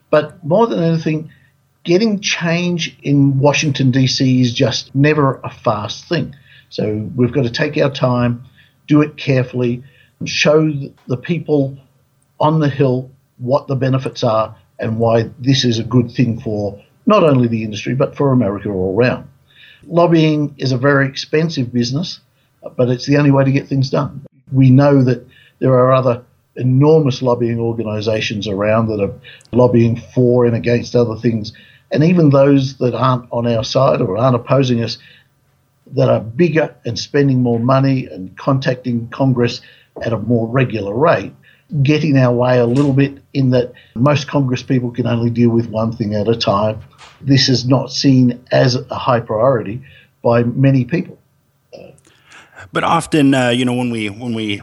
But 0.09 0.43
more 0.45 0.65
than 0.65 0.81
anything, 0.81 1.29
getting 1.83 2.21
change 2.21 2.97
in 3.03 3.37
Washington, 3.39 3.91
D.C. 3.91 4.39
is 4.39 4.53
just 4.53 4.95
never 4.95 5.41
a 5.43 5.49
fast 5.49 6.07
thing. 6.07 6.33
So 6.69 7.09
we've 7.15 7.33
got 7.33 7.43
to 7.43 7.49
take 7.49 7.77
our 7.77 7.91
time, 7.91 8.45
do 8.87 9.01
it 9.01 9.17
carefully, 9.17 9.83
show 10.23 10.71
the 11.07 11.17
people 11.17 11.77
on 12.39 12.59
the 12.59 12.69
Hill 12.69 13.09
what 13.37 13.67
the 13.67 13.75
benefits 13.75 14.23
are 14.23 14.55
and 14.79 14.97
why 14.99 15.29
this 15.39 15.65
is 15.65 15.79
a 15.79 15.83
good 15.83 16.11
thing 16.11 16.39
for 16.39 16.81
not 17.05 17.23
only 17.23 17.47
the 17.47 17.63
industry 17.63 17.95
but 17.95 18.15
for 18.15 18.31
America 18.31 18.69
all 18.69 18.95
around. 18.95 19.27
Lobbying 19.87 20.55
is 20.57 20.71
a 20.71 20.77
very 20.77 21.07
expensive 21.07 21.71
business, 21.71 22.19
but 22.75 22.89
it's 22.89 23.05
the 23.05 23.17
only 23.17 23.31
way 23.31 23.43
to 23.43 23.51
get 23.51 23.67
things 23.67 23.89
done. 23.89 24.25
We 24.51 24.69
know 24.69 25.03
that 25.03 25.27
there 25.59 25.73
are 25.73 25.93
other 25.93 26.23
enormous 26.55 27.21
lobbying 27.21 27.59
organisations 27.59 28.47
around 28.47 28.87
that 28.87 29.01
are 29.01 29.13
lobbying 29.51 29.97
for 30.13 30.45
and 30.45 30.55
against 30.55 30.95
other 30.95 31.15
things, 31.15 31.53
and 31.91 32.03
even 32.03 32.29
those 32.29 32.77
that 32.77 32.95
aren't 32.95 33.31
on 33.31 33.47
our 33.47 33.63
side 33.63 34.01
or 34.01 34.17
aren't 34.17 34.35
opposing 34.35 34.83
us 34.83 34.97
that 35.93 36.09
are 36.09 36.19
bigger 36.19 36.75
and 36.85 36.97
spending 36.97 37.43
more 37.43 37.59
money 37.59 38.07
and 38.07 38.35
contacting 38.37 39.07
Congress 39.09 39.61
at 40.03 40.13
a 40.13 40.17
more 40.17 40.47
regular 40.47 40.93
rate, 40.93 41.33
getting 41.83 42.17
our 42.17 42.33
way 42.33 42.59
a 42.59 42.65
little 42.65 42.93
bit 42.93 43.19
in 43.33 43.51
that 43.51 43.73
most 43.95 44.27
Congress 44.27 44.63
people 44.63 44.91
can 44.91 45.07
only 45.07 45.29
deal 45.29 45.49
with 45.49 45.69
one 45.69 45.91
thing 45.91 46.15
at 46.15 46.27
a 46.27 46.35
time. 46.35 46.79
This 47.21 47.49
is 47.49 47.67
not 47.67 47.91
seen 47.91 48.43
as 48.51 48.75
a 48.75 48.95
high 48.95 49.19
priority 49.19 49.81
by 50.21 50.43
many 50.43 50.85
people. 50.85 51.17
But 52.71 52.83
often, 52.83 53.33
uh, 53.33 53.49
you 53.49 53.65
know, 53.65 53.73
when 53.73 53.89
we 53.89 54.09
when 54.09 54.33
we 54.33 54.61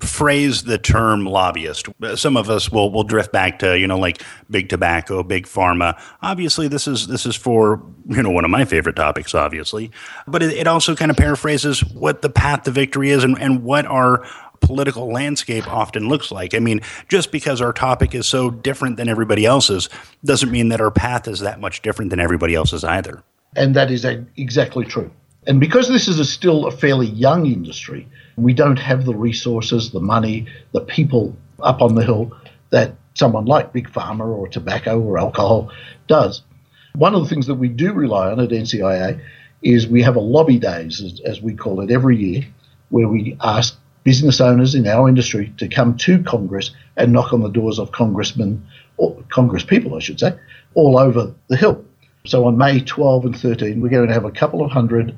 phrase 0.00 0.64
the 0.64 0.76
term 0.76 1.24
lobbyist. 1.24 1.88
Some 2.16 2.36
of 2.36 2.50
us 2.50 2.70
will 2.70 2.90
will 2.92 3.04
drift 3.04 3.32
back 3.32 3.58
to 3.60 3.78
you 3.78 3.86
know 3.86 3.98
like 3.98 4.22
big 4.50 4.68
tobacco, 4.68 5.22
big 5.22 5.46
pharma. 5.46 6.00
Obviously, 6.22 6.68
this 6.68 6.86
is 6.86 7.06
this 7.06 7.26
is 7.26 7.34
for 7.34 7.82
you 8.06 8.22
know 8.22 8.30
one 8.30 8.44
of 8.44 8.50
my 8.50 8.64
favorite 8.64 8.96
topics, 8.96 9.34
obviously, 9.34 9.90
but 10.26 10.42
it, 10.42 10.52
it 10.52 10.66
also 10.66 10.94
kind 10.94 11.10
of 11.10 11.16
paraphrases 11.16 11.80
what 11.84 12.22
the 12.22 12.30
path 12.30 12.64
to 12.64 12.70
victory 12.70 13.10
is 13.10 13.24
and, 13.24 13.38
and 13.40 13.62
what 13.62 13.86
our 13.86 14.26
political 14.66 15.10
landscape 15.12 15.66
often 15.72 16.08
looks 16.08 16.32
like. 16.32 16.54
I 16.54 16.58
mean, 16.58 16.80
just 17.08 17.30
because 17.30 17.60
our 17.60 17.72
topic 17.72 18.14
is 18.14 18.26
so 18.26 18.50
different 18.50 18.96
than 18.96 19.08
everybody 19.08 19.46
else's 19.46 19.88
doesn't 20.24 20.50
mean 20.50 20.68
that 20.70 20.80
our 20.80 20.90
path 20.90 21.28
is 21.28 21.40
that 21.40 21.60
much 21.60 21.82
different 21.82 22.10
than 22.10 22.18
everybody 22.18 22.54
else's 22.54 22.82
either. 22.82 23.22
And 23.54 23.76
that 23.76 23.90
is 23.90 24.04
exactly 24.36 24.84
true. 24.84 25.10
And 25.46 25.60
because 25.60 25.88
this 25.88 26.08
is 26.08 26.18
a 26.18 26.24
still 26.24 26.66
a 26.66 26.72
fairly 26.72 27.06
young 27.06 27.46
industry, 27.46 28.08
we 28.36 28.52
don't 28.52 28.78
have 28.78 29.04
the 29.04 29.14
resources, 29.14 29.92
the 29.92 30.00
money, 30.00 30.46
the 30.72 30.80
people 30.80 31.36
up 31.62 31.80
on 31.80 31.94
the 31.94 32.04
hill 32.04 32.36
that 32.70 32.96
someone 33.14 33.44
like 33.44 33.72
Big 33.72 33.88
Pharma 33.88 34.26
or 34.26 34.48
tobacco 34.48 35.00
or 35.00 35.18
alcohol 35.18 35.70
does. 36.08 36.42
One 36.96 37.14
of 37.14 37.22
the 37.22 37.28
things 37.28 37.46
that 37.46 37.54
we 37.54 37.68
do 37.68 37.92
rely 37.92 38.32
on 38.32 38.40
at 38.40 38.50
NCIA 38.50 39.20
is 39.62 39.86
we 39.86 40.02
have 40.02 40.16
a 40.16 40.20
lobby 40.20 40.58
days, 40.58 41.00
as, 41.00 41.20
as 41.20 41.40
we 41.40 41.54
call 41.54 41.80
it, 41.80 41.90
every 41.90 42.16
year, 42.16 42.46
where 42.90 43.08
we 43.08 43.36
ask 43.40 43.78
business 44.06 44.40
owners 44.40 44.76
in 44.76 44.86
our 44.86 45.08
industry 45.08 45.52
to 45.56 45.66
come 45.66 45.96
to 45.96 46.22
Congress 46.22 46.70
and 46.96 47.12
knock 47.12 47.32
on 47.32 47.40
the 47.40 47.48
doors 47.48 47.80
of 47.80 47.90
congressmen, 47.90 48.64
or 48.98 49.20
Congress 49.30 49.64
people, 49.64 49.96
I 49.96 49.98
should 49.98 50.20
say, 50.20 50.32
all 50.74 50.96
over 50.96 51.34
the 51.48 51.56
Hill. 51.56 51.84
So 52.24 52.44
on 52.44 52.56
May 52.56 52.78
12 52.78 53.24
and 53.24 53.36
13, 53.36 53.80
we're 53.80 53.88
going 53.88 54.06
to 54.06 54.14
have 54.14 54.24
a 54.24 54.30
couple 54.30 54.64
of 54.64 54.70
hundred 54.70 55.12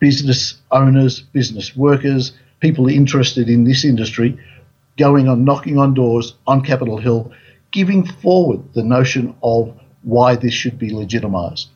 business 0.00 0.58
owners, 0.70 1.20
business 1.20 1.74
workers, 1.74 2.32
people 2.60 2.88
interested 2.88 3.48
in 3.48 3.64
this 3.64 3.86
industry 3.86 4.38
going 4.98 5.28
on 5.28 5.46
knocking 5.46 5.78
on 5.78 5.94
doors 5.94 6.34
on 6.46 6.62
Capitol 6.62 6.98
Hill, 6.98 7.32
giving 7.70 8.06
forward 8.06 8.60
the 8.74 8.82
notion 8.82 9.34
of 9.42 9.74
why 10.02 10.36
this 10.36 10.52
should 10.52 10.78
be 10.78 10.90
legitimized. 10.90 11.68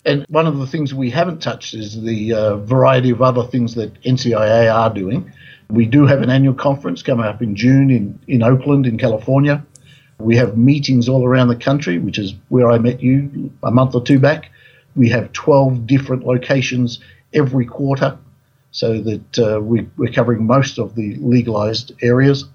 And 0.06 0.26
one 0.30 0.48
of 0.48 0.58
the 0.58 0.68
things 0.68 0.94
we 0.94 1.10
haven't 1.10 1.42
touched 1.42 1.74
is 1.74 2.02
the 2.02 2.34
uh, 2.34 2.56
variety 2.58 3.10
of 3.10 3.22
other 3.22 3.44
things 3.44 3.76
that 3.76 4.02
NCIA 4.04 4.74
are 4.74 4.94
doing. 4.94 5.32
We 5.70 5.86
do 5.86 6.06
have 6.06 6.22
an 6.22 6.30
annual 6.30 6.54
conference 6.54 7.02
coming 7.02 7.26
up 7.26 7.42
in 7.42 7.56
June 7.56 7.90
in, 7.90 8.20
in 8.28 8.44
Oakland, 8.44 8.86
in 8.86 8.98
California. 8.98 9.66
We 10.20 10.38
have 10.38 10.58
meetings 10.58 11.10
all 11.10 11.26
around 11.26 11.50
the 11.50 11.56
country, 11.56 11.98
which 11.98 12.18
is 12.18 12.34
where 12.50 12.72
I 12.72 12.78
met 12.78 13.02
you 13.02 13.52
a 13.64 13.72
month 13.72 13.96
or 13.96 14.04
two 14.04 14.20
back. 14.20 14.52
We 14.96 15.10
have 15.10 15.34
12 15.34 15.88
different 15.88 16.26
locations 16.26 17.00
every 17.34 17.66
quarter 17.66 18.18
so 18.72 19.02
that 19.02 19.40
uh, 19.40 19.60
we, 19.62 19.88
we're 19.98 20.12
covering 20.12 20.46
most 20.46 20.80
of 20.80 20.96
the 20.96 21.16
legalized 21.16 21.94
areas. 22.02 22.46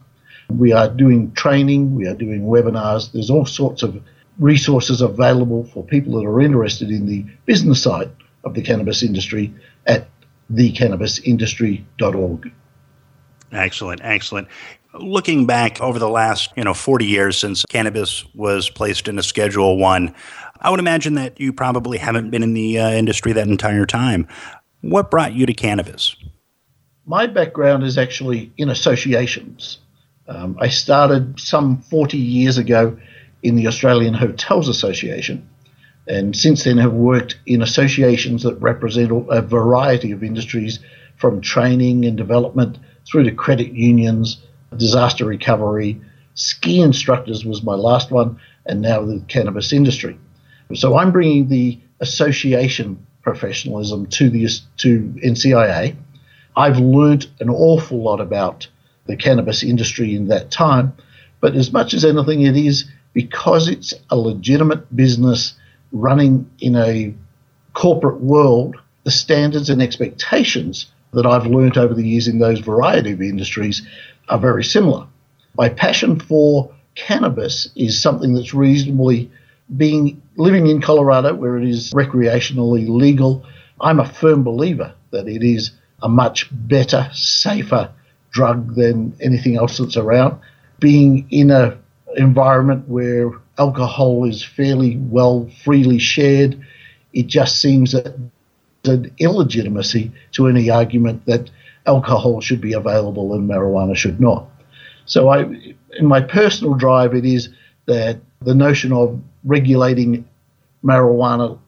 We 0.48 0.72
are 0.72 0.88
doing 0.88 1.32
training, 1.32 1.94
we 1.94 2.06
are 2.06 2.14
doing 2.14 2.42
webinars. 2.42 3.12
There's 3.12 3.30
all 3.30 3.46
sorts 3.46 3.82
of 3.82 4.02
resources 4.38 5.00
available 5.00 5.64
for 5.64 5.84
people 5.84 6.18
that 6.18 6.26
are 6.26 6.40
interested 6.40 6.90
in 6.90 7.06
the 7.06 7.24
business 7.46 7.82
side 7.82 8.10
of 8.44 8.54
the 8.54 8.62
cannabis 8.62 9.02
industry 9.02 9.52
at 9.86 10.08
thecannabisindustry.org. 10.52 12.52
Excellent, 13.52 14.00
excellent. 14.04 14.48
Looking 14.94 15.46
back 15.46 15.80
over 15.80 15.98
the 15.98 16.08
last, 16.08 16.50
you 16.56 16.64
know, 16.64 16.74
40 16.74 17.06
years 17.06 17.36
since 17.36 17.64
cannabis 17.64 18.24
was 18.34 18.68
placed 18.68 19.08
in 19.08 19.18
a 19.18 19.22
Schedule 19.22 19.78
1, 19.78 20.14
I 20.60 20.70
would 20.70 20.80
imagine 20.80 21.14
that 21.14 21.40
you 21.40 21.52
probably 21.52 21.98
haven't 21.98 22.30
been 22.30 22.42
in 22.42 22.54
the 22.54 22.78
uh, 22.78 22.90
industry 22.90 23.32
that 23.32 23.48
entire 23.48 23.86
time. 23.86 24.26
What 24.82 25.10
brought 25.10 25.32
you 25.32 25.46
to 25.46 25.54
cannabis? 25.54 26.16
My 27.06 27.26
background 27.26 27.84
is 27.84 27.98
actually 27.98 28.52
in 28.56 28.68
associations. 28.68 29.78
Um, 30.28 30.56
I 30.60 30.68
started 30.68 31.40
some 31.40 31.78
40 31.78 32.16
years 32.16 32.58
ago 32.58 32.96
in 33.42 33.56
the 33.56 33.66
Australian 33.66 34.14
Hotels 34.14 34.68
Association, 34.68 35.48
and 36.06 36.36
since 36.36 36.64
then 36.64 36.78
have 36.78 36.92
worked 36.92 37.38
in 37.46 37.62
associations 37.62 38.42
that 38.42 38.54
represent 38.56 39.10
a 39.30 39.42
variety 39.42 40.12
of 40.12 40.22
industries 40.22 40.78
from 41.16 41.40
training 41.40 42.04
and 42.04 42.16
development 42.16 42.78
through 43.06 43.24
to 43.24 43.32
credit 43.32 43.72
unions, 43.72 44.38
disaster 44.76 45.24
recovery, 45.24 46.00
ski 46.34 46.80
instructors 46.80 47.44
was 47.44 47.62
my 47.62 47.74
last 47.74 48.10
one, 48.10 48.38
and 48.66 48.80
now 48.80 49.04
the 49.04 49.20
cannabis 49.28 49.72
industry. 49.72 50.18
So 50.74 50.96
I'm 50.96 51.12
bringing 51.12 51.48
the 51.48 51.78
association 52.00 53.04
professionalism 53.22 54.06
to 54.06 54.30
the 54.30 54.48
to 54.78 55.14
NCIA. 55.22 55.96
I've 56.56 56.78
learned 56.78 57.26
an 57.40 57.50
awful 57.50 58.02
lot 58.02 58.20
about 58.20 58.68
the 59.06 59.16
cannabis 59.16 59.62
industry 59.62 60.14
in 60.14 60.28
that 60.28 60.50
time, 60.50 60.94
but 61.40 61.54
as 61.54 61.72
much 61.72 61.94
as 61.94 62.04
anything, 62.04 62.42
it 62.42 62.56
is 62.56 62.84
because 63.12 63.68
it's 63.68 63.92
a 64.10 64.16
legitimate 64.16 64.94
business 64.94 65.54
running 65.92 66.48
in 66.60 66.76
a 66.76 67.14
corporate 67.72 68.20
world. 68.20 68.76
The 69.04 69.10
standards 69.10 69.70
and 69.70 69.82
expectations 69.82 70.86
that 71.12 71.26
I've 71.26 71.46
learnt 71.46 71.76
over 71.76 71.94
the 71.94 72.06
years 72.06 72.28
in 72.28 72.38
those 72.38 72.60
variety 72.60 73.12
of 73.12 73.22
industries 73.22 73.82
are 74.28 74.38
very 74.38 74.64
similar. 74.64 75.06
My 75.56 75.68
passion 75.68 76.18
for 76.18 76.72
cannabis 76.94 77.68
is 77.76 78.00
something 78.00 78.34
that's 78.34 78.54
reasonably 78.54 79.30
being 79.76 80.20
living 80.36 80.66
in 80.66 80.80
Colorado 80.80 81.34
where 81.34 81.56
it 81.56 81.68
is 81.68 81.92
recreationally 81.92 82.88
legal. 82.88 83.44
I'm 83.80 84.00
a 84.00 84.08
firm 84.08 84.42
believer 84.42 84.94
that 85.10 85.28
it 85.28 85.42
is 85.42 85.72
a 86.02 86.08
much 86.08 86.48
better, 86.50 87.08
safer 87.12 87.90
drug 88.30 88.74
than 88.74 89.14
anything 89.20 89.56
else 89.56 89.78
that's 89.78 89.96
around. 89.96 90.40
Being 90.78 91.26
in 91.30 91.50
a 91.50 91.76
environment 92.16 92.88
where 92.88 93.30
alcohol 93.58 94.24
is 94.24 94.42
fairly 94.42 94.96
well 94.96 95.48
freely 95.62 95.98
shared, 95.98 96.60
it 97.12 97.26
just 97.26 97.60
seems 97.60 97.92
that 97.92 98.16
an 98.84 99.12
illegitimacy 99.18 100.10
to 100.32 100.46
any 100.46 100.70
argument 100.70 101.26
that 101.26 101.50
alcohol 101.86 102.40
should 102.40 102.60
be 102.60 102.72
available 102.72 103.34
and 103.34 103.48
marijuana 103.48 103.96
should 103.96 104.20
not. 104.20 104.46
So, 105.06 105.28
I, 105.28 105.42
in 105.98 106.06
my 106.06 106.20
personal 106.20 106.74
drive, 106.74 107.14
it 107.14 107.24
is 107.24 107.48
that 107.86 108.20
the 108.40 108.54
notion 108.54 108.92
of 108.92 109.20
regulating 109.44 110.26
marijuana 110.84 111.58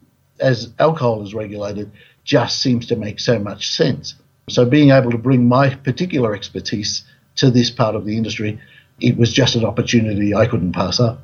as 0.41 0.73
alcohol 0.79 1.23
is 1.23 1.35
regulated 1.35 1.91
just 2.25 2.61
seems 2.61 2.87
to 2.87 2.97
make 2.97 3.19
so 3.21 3.39
much 3.39 3.71
sense. 3.71 4.15
So, 4.49 4.65
being 4.65 4.91
able 4.91 5.11
to 5.11 5.19
bring 5.19 5.49
my 5.49 5.75
particular 5.75 6.35
expertise 6.35 7.05
to 7.37 7.51
this 7.51 7.71
part 7.71 7.95
of 7.95 8.05
the 8.05 8.17
industry, 8.17 8.61
it 9.01 9.17
was 9.17 9.33
just 9.33 9.55
an 9.55 9.65
opportunity 9.65 10.35
I 10.35 10.47
couldn't 10.47 10.73
pass 10.73 11.01
up. 11.01 11.21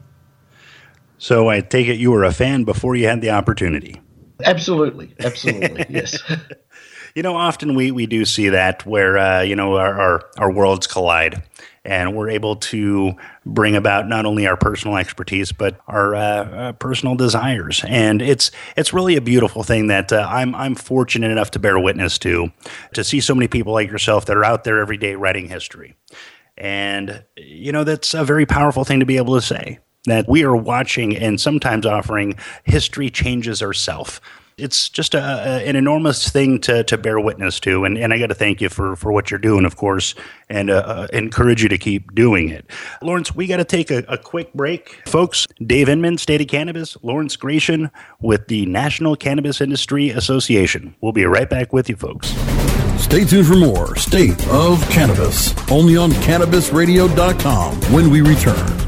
So, 1.19 1.49
I 1.49 1.61
take 1.61 1.89
it 1.89 1.99
you 1.99 2.11
were 2.11 2.25
a 2.25 2.33
fan 2.33 2.65
before 2.65 2.97
you 2.97 3.07
had 3.07 3.21
the 3.21 3.31
opportunity. 3.31 4.01
Absolutely, 4.45 5.15
absolutely, 5.21 5.87
yes. 5.91 6.23
You 7.15 7.23
know, 7.23 7.35
often 7.35 7.75
we, 7.75 7.91
we 7.91 8.07
do 8.07 8.25
see 8.25 8.51
that 8.51 8.87
where 8.87 9.19
uh, 9.19 9.41
you 9.41 9.57
know 9.57 9.77
our, 9.77 9.99
our, 10.01 10.31
our 10.39 10.53
worlds 10.53 10.87
collide, 10.87 11.43
and 11.85 12.15
we're 12.15 12.29
able 12.29 12.57
to 12.57 13.15
bring 13.45 13.75
about 13.75 14.07
not 14.07 14.27
only 14.27 14.47
our 14.47 14.57
personal 14.57 14.97
expertise 14.99 15.51
but 15.51 15.81
our 15.89 16.15
uh, 16.15 16.21
uh, 16.21 16.73
personal 16.75 17.17
desires, 17.17 17.83
and 17.89 18.23
it's 18.23 18.53
it's 18.77 18.93
really 18.93 19.17
a 19.17 19.21
beautiful 19.21 19.65
thing 19.65 19.89
that 19.89 20.13
uh, 20.13 20.29
I'm 20.31 20.55
I'm 20.55 20.75
fortunate 20.75 21.33
enough 21.33 21.51
to 21.53 21.59
bear 21.59 21.79
witness 21.79 22.19
to, 22.19 22.53
to 22.95 23.03
see 23.03 23.21
so 23.21 23.35
many 23.35 23.49
people 23.49 23.73
like 23.73 23.91
yourself 23.91 24.27
that 24.27 24.37
are 24.37 24.45
out 24.45 24.65
there 24.65 24.79
every 24.79 24.99
day 24.99 25.15
writing 25.15 25.49
history, 25.49 25.97
and 26.57 27.25
you 27.37 27.73
know 27.73 27.85
that's 27.85 28.15
a 28.15 28.23
very 28.23 28.47
powerful 28.47 28.85
thing 28.85 29.01
to 29.01 29.07
be 29.07 29.17
able 29.17 29.35
to 29.35 29.43
say 29.43 29.81
that 30.09 30.29
we 30.29 30.45
are 30.45 30.57
watching 30.57 31.17
and 31.17 31.41
sometimes 31.41 31.87
offering 31.87 32.37
history 32.65 33.11
changes 33.11 33.63
ourselves 33.63 34.21
it's 34.59 34.89
just 34.89 35.15
a, 35.15 35.21
an 35.21 35.77
enormous 35.77 36.29
thing 36.29 36.61
to, 36.61 36.83
to 36.85 36.99
bear 36.99 37.19
witness 37.19 37.61
to. 37.61 37.85
And, 37.85 37.97
and 37.97 38.13
I 38.13 38.19
got 38.19 38.27
to 38.27 38.35
thank 38.35 38.61
you 38.61 38.69
for, 38.69 38.97
for 38.97 39.13
what 39.13 39.31
you're 39.31 39.39
doing, 39.39 39.65
of 39.65 39.77
course, 39.77 40.15
and 40.49 40.69
uh, 40.69 40.75
uh, 40.75 41.07
encourage 41.13 41.63
you 41.63 41.69
to 41.69 41.79
keep 41.79 42.15
doing 42.15 42.49
it. 42.49 42.67
Lawrence, 43.01 43.35
we 43.35 43.47
got 43.47 43.59
to 43.59 43.65
take 43.65 43.91
a, 43.91 43.99
a, 44.09 44.19
quick 44.19 44.53
break. 44.53 45.01
Folks, 45.07 45.47
Dave 45.65 45.89
Inman, 45.89 46.19
State 46.19 46.41
of 46.41 46.49
Cannabis, 46.49 46.97
Lawrence 47.03 47.37
Gratian 47.37 47.91
with 48.21 48.49
the 48.49 48.67
National 48.67 49.17
Cannabis 49.17 49.61
Industry 49.61 50.11
Association. 50.11 50.95
We'll 51.01 51.13
be 51.13 51.25
right 51.25 51.49
back 51.49 51.73
with 51.73 51.89
you, 51.89 51.97
folks. 51.97 52.29
Stay 52.99 53.25
tuned 53.25 53.47
for 53.47 53.57
more 53.57 53.97
State 53.97 54.47
of 54.49 54.83
Cannabis, 54.91 55.55
only 55.71 55.97
on 55.97 56.11
CannabisRadio.com 56.11 57.77
when 57.93 58.11
we 58.11 58.21
return. 58.23 58.88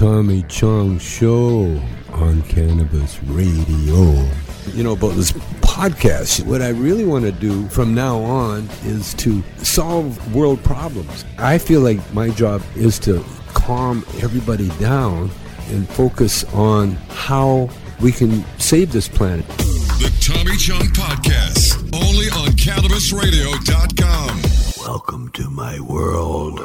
Tommy 0.00 0.42
Chong 0.44 0.98
Show 0.98 1.78
on 2.12 2.40
Cannabis 2.44 3.22
Radio. 3.24 4.26
You 4.72 4.82
know, 4.82 4.94
about 4.94 5.14
this 5.14 5.32
podcast, 5.60 6.42
what 6.46 6.62
I 6.62 6.70
really 6.70 7.04
want 7.04 7.26
to 7.26 7.32
do 7.32 7.68
from 7.68 7.94
now 7.94 8.18
on 8.20 8.66
is 8.84 9.12
to 9.16 9.42
solve 9.58 10.34
world 10.34 10.64
problems. 10.64 11.26
I 11.36 11.58
feel 11.58 11.82
like 11.82 11.98
my 12.14 12.30
job 12.30 12.62
is 12.76 12.98
to 13.00 13.22
calm 13.48 14.06
everybody 14.22 14.70
down 14.78 15.30
and 15.68 15.86
focus 15.86 16.44
on 16.54 16.92
how 17.10 17.68
we 18.00 18.10
can 18.10 18.42
save 18.58 18.92
this 18.92 19.06
planet. 19.06 19.46
The 19.48 20.10
Tommy 20.18 20.56
Chong 20.56 20.86
Podcast, 20.94 21.76
only 21.94 22.30
on 22.30 22.52
CannabisRadio.com. 22.56 24.82
Welcome 24.82 25.28
to 25.32 25.50
my 25.50 25.78
world. 25.78 26.58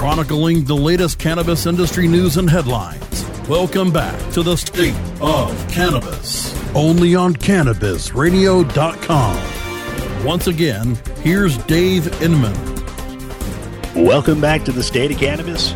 Chronicling 0.00 0.64
the 0.64 0.74
latest 0.74 1.18
cannabis 1.18 1.66
industry 1.66 2.08
news 2.08 2.38
and 2.38 2.48
headlines. 2.48 3.26
Welcome 3.46 3.92
back 3.92 4.18
to 4.32 4.42
the 4.42 4.56
State 4.56 4.94
of 5.20 5.68
Cannabis, 5.68 6.54
only 6.74 7.14
on 7.14 7.34
CannabisRadio.com. 7.34 10.24
Once 10.24 10.46
again, 10.46 10.98
here's 11.22 11.58
Dave 11.64 12.22
Inman. 12.22 12.54
Welcome 13.94 14.40
back 14.40 14.64
to 14.64 14.72
the 14.72 14.82
State 14.82 15.10
of 15.10 15.18
Cannabis. 15.18 15.74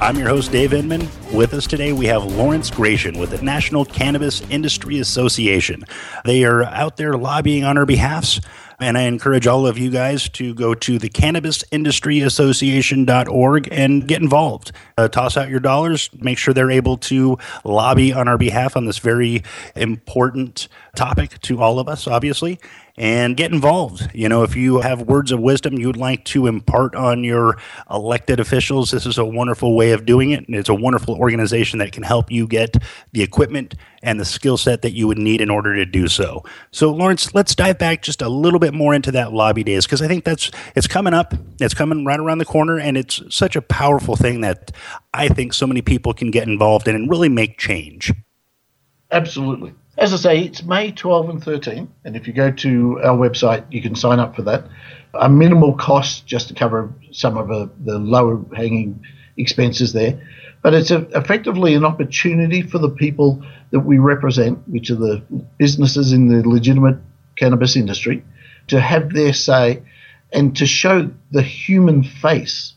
I'm 0.00 0.16
your 0.16 0.28
host, 0.28 0.52
Dave 0.52 0.72
Inman. 0.72 1.08
With 1.32 1.52
us 1.52 1.66
today, 1.66 1.92
we 1.92 2.06
have 2.06 2.24
Lawrence 2.24 2.70
Gratian 2.70 3.18
with 3.18 3.30
the 3.30 3.42
National 3.42 3.84
Cannabis 3.84 4.40
Industry 4.50 5.00
Association. 5.00 5.82
They 6.24 6.44
are 6.44 6.62
out 6.62 6.96
there 6.96 7.14
lobbying 7.14 7.64
on 7.64 7.76
our 7.76 7.86
behalfs, 7.86 8.40
and 8.80 8.98
I 8.98 9.02
encourage 9.02 9.46
all 9.46 9.66
of 9.66 9.78
you 9.78 9.90
guys 9.90 10.28
to 10.30 10.54
go 10.54 10.74
to 10.74 10.98
the 10.98 11.08
cannabisindustry.association.org 11.08 13.68
and 13.70 14.08
get 14.08 14.20
involved. 14.22 14.72
Uh, 14.96 15.08
toss 15.08 15.36
out 15.36 15.48
your 15.48 15.60
dollars, 15.60 16.10
make 16.14 16.38
sure 16.38 16.54
they're 16.54 16.70
able 16.70 16.96
to 16.98 17.36
lobby 17.64 18.12
on 18.12 18.28
our 18.28 18.38
behalf 18.38 18.76
on 18.76 18.84
this 18.86 18.98
very 18.98 19.42
important 19.74 20.68
topic 20.94 21.40
to 21.42 21.60
all 21.62 21.78
of 21.78 21.88
us, 21.88 22.06
obviously 22.06 22.58
and 22.96 23.36
get 23.36 23.52
involved. 23.52 24.08
You 24.14 24.28
know, 24.28 24.44
if 24.44 24.54
you 24.54 24.80
have 24.80 25.02
words 25.02 25.32
of 25.32 25.40
wisdom 25.40 25.78
you 25.78 25.88
would 25.88 25.96
like 25.96 26.24
to 26.26 26.46
impart 26.46 26.94
on 26.94 27.24
your 27.24 27.58
elected 27.90 28.38
officials, 28.38 28.92
this 28.92 29.04
is 29.04 29.18
a 29.18 29.24
wonderful 29.24 29.74
way 29.74 29.90
of 29.92 30.06
doing 30.06 30.30
it. 30.30 30.46
And 30.46 30.54
it's 30.56 30.68
a 30.68 30.74
wonderful 30.74 31.16
organization 31.16 31.80
that 31.80 31.92
can 31.92 32.04
help 32.04 32.30
you 32.30 32.46
get 32.46 32.76
the 33.12 33.22
equipment 33.22 33.74
and 34.02 34.20
the 34.20 34.24
skill 34.24 34.56
set 34.56 34.82
that 34.82 34.92
you 34.92 35.08
would 35.08 35.18
need 35.18 35.40
in 35.40 35.50
order 35.50 35.74
to 35.74 35.84
do 35.84 36.06
so. 36.06 36.44
So, 36.70 36.92
Lawrence, 36.92 37.34
let's 37.34 37.54
dive 37.54 37.78
back 37.78 38.02
just 38.02 38.22
a 38.22 38.28
little 38.28 38.60
bit 38.60 38.74
more 38.74 38.94
into 38.94 39.10
that 39.12 39.32
lobby 39.32 39.64
days 39.64 39.86
because 39.86 40.02
I 40.02 40.06
think 40.06 40.24
that's 40.24 40.50
it's 40.76 40.86
coming 40.86 41.14
up. 41.14 41.34
It's 41.60 41.74
coming 41.74 42.04
right 42.04 42.20
around 42.20 42.38
the 42.38 42.44
corner, 42.44 42.78
and 42.78 42.96
it's 42.96 43.22
such 43.34 43.56
a 43.56 43.62
powerful 43.62 44.14
thing 44.14 44.42
that 44.42 44.70
I 45.12 45.28
think 45.28 45.52
so 45.54 45.66
many 45.66 45.82
people 45.82 46.14
can 46.14 46.30
get 46.30 46.46
involved 46.46 46.86
in 46.86 46.94
and 46.94 47.10
really 47.10 47.28
make 47.28 47.58
change. 47.58 48.12
Absolutely. 49.10 49.74
As 49.96 50.12
I 50.12 50.16
say, 50.16 50.40
it's 50.40 50.64
May 50.64 50.90
12 50.90 51.28
and 51.28 51.42
13, 51.42 51.88
and 52.04 52.16
if 52.16 52.26
you 52.26 52.32
go 52.32 52.50
to 52.50 53.00
our 53.04 53.16
website, 53.16 53.64
you 53.70 53.80
can 53.80 53.94
sign 53.94 54.18
up 54.18 54.34
for 54.34 54.42
that. 54.42 54.64
A 55.14 55.28
minimal 55.28 55.74
cost 55.74 56.26
just 56.26 56.48
to 56.48 56.54
cover 56.54 56.92
some 57.12 57.38
of 57.38 57.46
the, 57.46 57.70
the 57.84 57.98
lower 58.00 58.40
hanging 58.56 59.04
expenses 59.36 59.92
there. 59.92 60.20
But 60.62 60.74
it's 60.74 60.90
a, 60.90 61.02
effectively 61.16 61.74
an 61.74 61.84
opportunity 61.84 62.62
for 62.62 62.78
the 62.78 62.90
people 62.90 63.44
that 63.70 63.80
we 63.80 63.98
represent, 63.98 64.66
which 64.68 64.90
are 64.90 64.96
the 64.96 65.22
businesses 65.58 66.12
in 66.12 66.26
the 66.26 66.48
legitimate 66.48 66.98
cannabis 67.36 67.76
industry, 67.76 68.24
to 68.68 68.80
have 68.80 69.12
their 69.12 69.32
say 69.32 69.82
and 70.32 70.56
to 70.56 70.66
show 70.66 71.08
the 71.30 71.42
human 71.42 72.02
face 72.02 72.74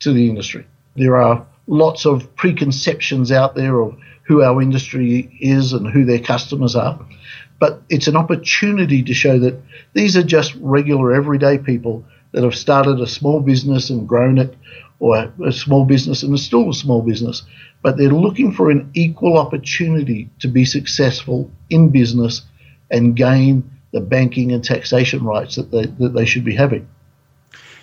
to 0.00 0.12
the 0.12 0.28
industry. 0.28 0.66
There 0.96 1.18
are 1.18 1.46
lots 1.68 2.04
of 2.04 2.34
preconceptions 2.34 3.30
out 3.30 3.54
there 3.54 3.80
of 3.80 3.96
who 4.28 4.42
our 4.42 4.60
industry 4.60 5.36
is 5.40 5.72
and 5.72 5.88
who 5.88 6.04
their 6.04 6.18
customers 6.18 6.76
are. 6.76 7.00
But 7.58 7.82
it's 7.88 8.06
an 8.06 8.16
opportunity 8.16 9.02
to 9.02 9.14
show 9.14 9.38
that 9.38 9.60
these 9.94 10.16
are 10.16 10.22
just 10.22 10.54
regular, 10.60 11.14
everyday 11.14 11.56
people 11.58 12.04
that 12.32 12.44
have 12.44 12.54
started 12.54 13.00
a 13.00 13.06
small 13.06 13.40
business 13.40 13.88
and 13.88 14.06
grown 14.06 14.38
it, 14.38 14.54
or 15.00 15.32
a 15.44 15.52
small 15.52 15.86
business 15.86 16.22
and 16.22 16.34
is 16.34 16.44
still 16.44 16.68
a 16.68 16.74
small 16.74 17.00
business. 17.00 17.42
But 17.82 17.96
they're 17.96 18.10
looking 18.10 18.52
for 18.52 18.70
an 18.70 18.90
equal 18.94 19.38
opportunity 19.38 20.28
to 20.40 20.48
be 20.48 20.64
successful 20.64 21.50
in 21.70 21.88
business 21.88 22.42
and 22.90 23.16
gain 23.16 23.70
the 23.92 24.00
banking 24.00 24.52
and 24.52 24.62
taxation 24.62 25.24
rights 25.24 25.56
that 25.56 25.70
they, 25.70 25.86
that 25.86 26.12
they 26.14 26.26
should 26.26 26.44
be 26.44 26.54
having. 26.54 26.86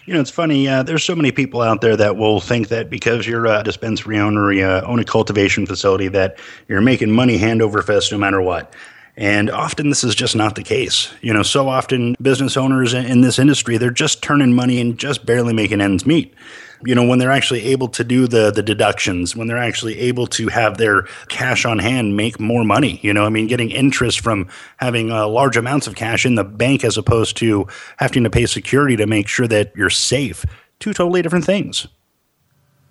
You 0.05 0.13
know, 0.13 0.21
it's 0.21 0.29
funny. 0.29 0.67
Uh, 0.67 0.83
there's 0.83 1.03
so 1.03 1.15
many 1.15 1.31
people 1.31 1.61
out 1.61 1.81
there 1.81 1.97
that 1.97 2.15
will 2.15 2.39
think 2.39 2.67
that 2.67 2.91
because 2.91 3.25
you're 3.25 3.47
a 3.47 3.63
dispensary 3.63 4.19
owner, 4.19 4.51
you 4.51 4.63
uh, 4.63 4.83
own 4.85 4.99
a 4.99 5.03
cultivation 5.03 5.65
facility, 5.65 6.09
that 6.09 6.37
you're 6.67 6.81
making 6.81 7.11
money 7.11 7.37
hand 7.37 7.59
over 7.61 7.81
fist 7.81 8.11
no 8.11 8.19
matter 8.19 8.39
what. 8.39 8.71
And 9.17 9.49
often 9.49 9.89
this 9.89 10.03
is 10.03 10.13
just 10.13 10.35
not 10.35 10.53
the 10.53 10.61
case. 10.61 11.11
You 11.21 11.33
know, 11.33 11.41
so 11.41 11.67
often 11.67 12.15
business 12.21 12.55
owners 12.55 12.93
in 12.93 13.21
this 13.21 13.39
industry, 13.39 13.77
they're 13.77 13.89
just 13.89 14.21
turning 14.21 14.53
money 14.53 14.79
and 14.79 14.95
just 14.95 15.25
barely 15.25 15.53
making 15.53 15.81
ends 15.81 16.05
meet 16.05 16.35
you 16.83 16.95
know 16.95 17.05
when 17.05 17.19
they're 17.19 17.31
actually 17.31 17.63
able 17.65 17.87
to 17.87 18.03
do 18.03 18.27
the 18.27 18.51
the 18.51 18.63
deductions 18.63 19.35
when 19.35 19.47
they're 19.47 19.57
actually 19.57 19.97
able 19.99 20.27
to 20.27 20.47
have 20.47 20.77
their 20.77 21.03
cash 21.29 21.65
on 21.65 21.79
hand 21.79 22.15
make 22.15 22.39
more 22.39 22.63
money 22.63 22.99
you 23.01 23.13
know 23.13 23.25
i 23.25 23.29
mean 23.29 23.47
getting 23.47 23.71
interest 23.71 24.19
from 24.19 24.47
having 24.77 25.11
uh, 25.11 25.27
large 25.27 25.57
amounts 25.57 25.87
of 25.87 25.95
cash 25.95 26.25
in 26.25 26.35
the 26.35 26.43
bank 26.43 26.83
as 26.83 26.97
opposed 26.97 27.37
to 27.37 27.65
having 27.97 28.23
to 28.23 28.29
pay 28.29 28.45
security 28.45 28.95
to 28.95 29.05
make 29.05 29.27
sure 29.27 29.47
that 29.47 29.71
you're 29.75 29.89
safe 29.89 30.45
two 30.79 30.93
totally 30.93 31.21
different 31.21 31.45
things 31.45 31.87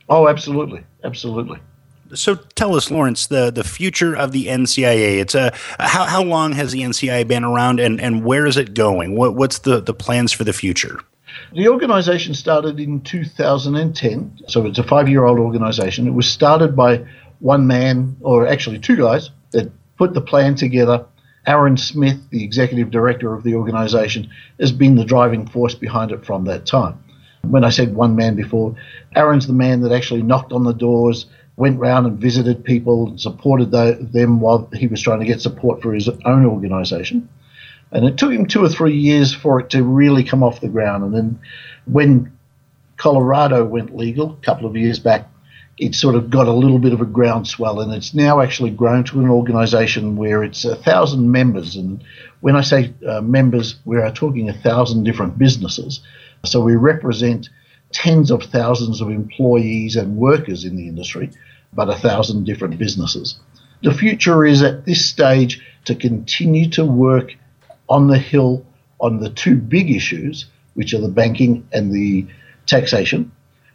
oh 0.08 0.28
absolutely 0.28 0.84
absolutely 1.02 1.58
so 2.12 2.36
tell 2.54 2.76
us, 2.76 2.90
Lawrence, 2.90 3.26
the, 3.26 3.50
the 3.50 3.64
future 3.64 4.14
of 4.14 4.32
the 4.32 4.46
NCIA. 4.46 5.20
It's 5.20 5.34
a 5.34 5.52
how, 5.80 6.04
how 6.04 6.22
long 6.22 6.52
has 6.52 6.72
the 6.72 6.82
NCIA 6.82 7.26
been 7.26 7.44
around, 7.44 7.80
and, 7.80 8.00
and 8.00 8.24
where 8.24 8.46
is 8.46 8.56
it 8.56 8.74
going? 8.74 9.16
What 9.16 9.34
what's 9.34 9.60
the, 9.60 9.80
the 9.80 9.94
plans 9.94 10.30
for 10.30 10.44
the 10.44 10.52
future? 10.52 11.00
The 11.52 11.68
organization 11.68 12.34
started 12.34 12.80
in 12.80 13.00
2010, 13.00 14.40
so 14.48 14.66
it's 14.66 14.78
a 14.78 14.82
five 14.82 15.08
year 15.08 15.24
old 15.24 15.38
organization. 15.38 16.06
It 16.06 16.14
was 16.14 16.28
started 16.28 16.74
by 16.76 17.04
one 17.40 17.66
man, 17.66 18.16
or 18.20 18.46
actually 18.46 18.78
two 18.78 18.96
guys, 18.96 19.30
that 19.52 19.70
put 19.96 20.14
the 20.14 20.20
plan 20.20 20.54
together. 20.54 21.04
Aaron 21.46 21.76
Smith, 21.76 22.18
the 22.30 22.42
executive 22.42 22.90
director 22.90 23.34
of 23.34 23.42
the 23.42 23.54
organization, 23.54 24.30
has 24.58 24.72
been 24.72 24.94
the 24.94 25.04
driving 25.04 25.46
force 25.46 25.74
behind 25.74 26.10
it 26.10 26.24
from 26.24 26.44
that 26.44 26.64
time. 26.64 26.98
When 27.42 27.64
I 27.64 27.68
said 27.68 27.94
one 27.94 28.16
man 28.16 28.34
before, 28.34 28.74
Aaron's 29.14 29.46
the 29.46 29.52
man 29.52 29.82
that 29.82 29.92
actually 29.92 30.22
knocked 30.22 30.52
on 30.52 30.64
the 30.64 30.72
doors, 30.72 31.26
went 31.56 31.78
round 31.78 32.06
and 32.06 32.18
visited 32.18 32.64
people, 32.64 33.16
supported 33.18 33.70
the, 33.70 33.98
them 34.12 34.40
while 34.40 34.68
he 34.72 34.86
was 34.86 35.00
trying 35.00 35.20
to 35.20 35.26
get 35.26 35.40
support 35.40 35.82
for 35.82 35.92
his 35.92 36.08
own 36.24 36.46
organization. 36.46 37.28
And 37.94 38.04
it 38.04 38.18
took 38.18 38.32
him 38.32 38.46
two 38.46 38.64
or 38.64 38.68
three 38.68 38.96
years 38.96 39.32
for 39.32 39.60
it 39.60 39.70
to 39.70 39.82
really 39.82 40.24
come 40.24 40.42
off 40.42 40.60
the 40.60 40.68
ground. 40.68 41.04
And 41.04 41.14
then 41.14 41.40
when 41.86 42.36
Colorado 42.96 43.64
went 43.64 43.96
legal 43.96 44.32
a 44.32 44.44
couple 44.44 44.66
of 44.66 44.76
years 44.76 44.98
back, 44.98 45.28
it 45.78 45.94
sort 45.94 46.14
of 46.14 46.30
got 46.30 46.46
a 46.46 46.52
little 46.52 46.78
bit 46.78 46.92
of 46.92 47.00
a 47.00 47.06
groundswell, 47.06 47.80
and 47.80 47.92
it's 47.92 48.14
now 48.14 48.40
actually 48.40 48.70
grown 48.70 49.02
to 49.04 49.18
an 49.20 49.28
organization 49.28 50.16
where 50.16 50.44
it's 50.44 50.64
a 50.64 50.76
thousand 50.76 51.30
members. 51.32 51.74
And 51.74 52.02
when 52.40 52.54
I 52.54 52.60
say 52.60 52.92
uh, 53.08 53.20
members, 53.20 53.76
we 53.84 53.96
are 53.96 54.12
talking 54.12 54.48
a 54.48 54.52
thousand 54.52 55.04
different 55.04 55.36
businesses. 55.36 56.00
So 56.44 56.60
we 56.60 56.76
represent 56.76 57.48
tens 57.90 58.30
of 58.30 58.44
thousands 58.44 59.00
of 59.00 59.10
employees 59.10 59.96
and 59.96 60.16
workers 60.16 60.64
in 60.64 60.76
the 60.76 60.86
industry, 60.86 61.30
but 61.72 61.88
a 61.88 61.96
thousand 61.96 62.44
different 62.44 62.78
businesses. 62.78 63.36
The 63.82 63.94
future 63.94 64.44
is 64.44 64.62
at 64.62 64.84
this 64.84 65.04
stage 65.04 65.60
to 65.86 65.94
continue 65.94 66.70
to 66.70 66.84
work 66.84 67.34
on 67.88 68.08
the 68.08 68.18
Hill 68.18 68.64
on 69.00 69.20
the 69.20 69.30
two 69.30 69.56
big 69.56 69.90
issues, 69.90 70.46
which 70.74 70.94
are 70.94 71.00
the 71.00 71.08
banking 71.08 71.66
and 71.72 71.92
the 71.92 72.26
taxation. 72.66 73.30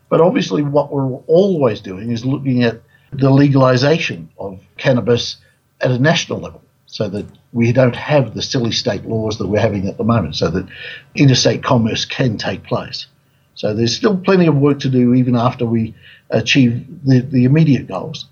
But 0.09 0.21
obviously, 0.21 0.63
what 0.63 0.91
we're 0.91 1.13
always 1.27 1.81
doing 1.81 2.11
is 2.11 2.25
looking 2.25 2.63
at 2.63 2.81
the 3.11 3.29
legalization 3.29 4.29
of 4.37 4.59
cannabis 4.77 5.37
at 5.81 5.91
a 5.91 5.99
national 5.99 6.39
level 6.39 6.61
so 6.87 7.07
that 7.09 7.25
we 7.53 7.71
don't 7.71 7.95
have 7.95 8.33
the 8.33 8.41
silly 8.41 8.71
state 8.71 9.05
laws 9.05 9.37
that 9.37 9.47
we're 9.47 9.59
having 9.59 9.87
at 9.87 9.97
the 9.97 10.03
moment, 10.03 10.35
so 10.35 10.49
that 10.49 10.67
interstate 11.15 11.63
commerce 11.63 12.05
can 12.05 12.37
take 12.37 12.63
place. 12.63 13.05
So 13.53 13.73
there's 13.73 13.95
still 13.95 14.17
plenty 14.17 14.47
of 14.47 14.55
work 14.55 14.79
to 14.79 14.89
do 14.89 15.13
even 15.13 15.35
after 15.35 15.65
we 15.65 15.93
achieve 16.29 16.87
the, 17.03 17.19
the 17.19 17.45
immediate 17.45 17.87
goals. 17.87 18.25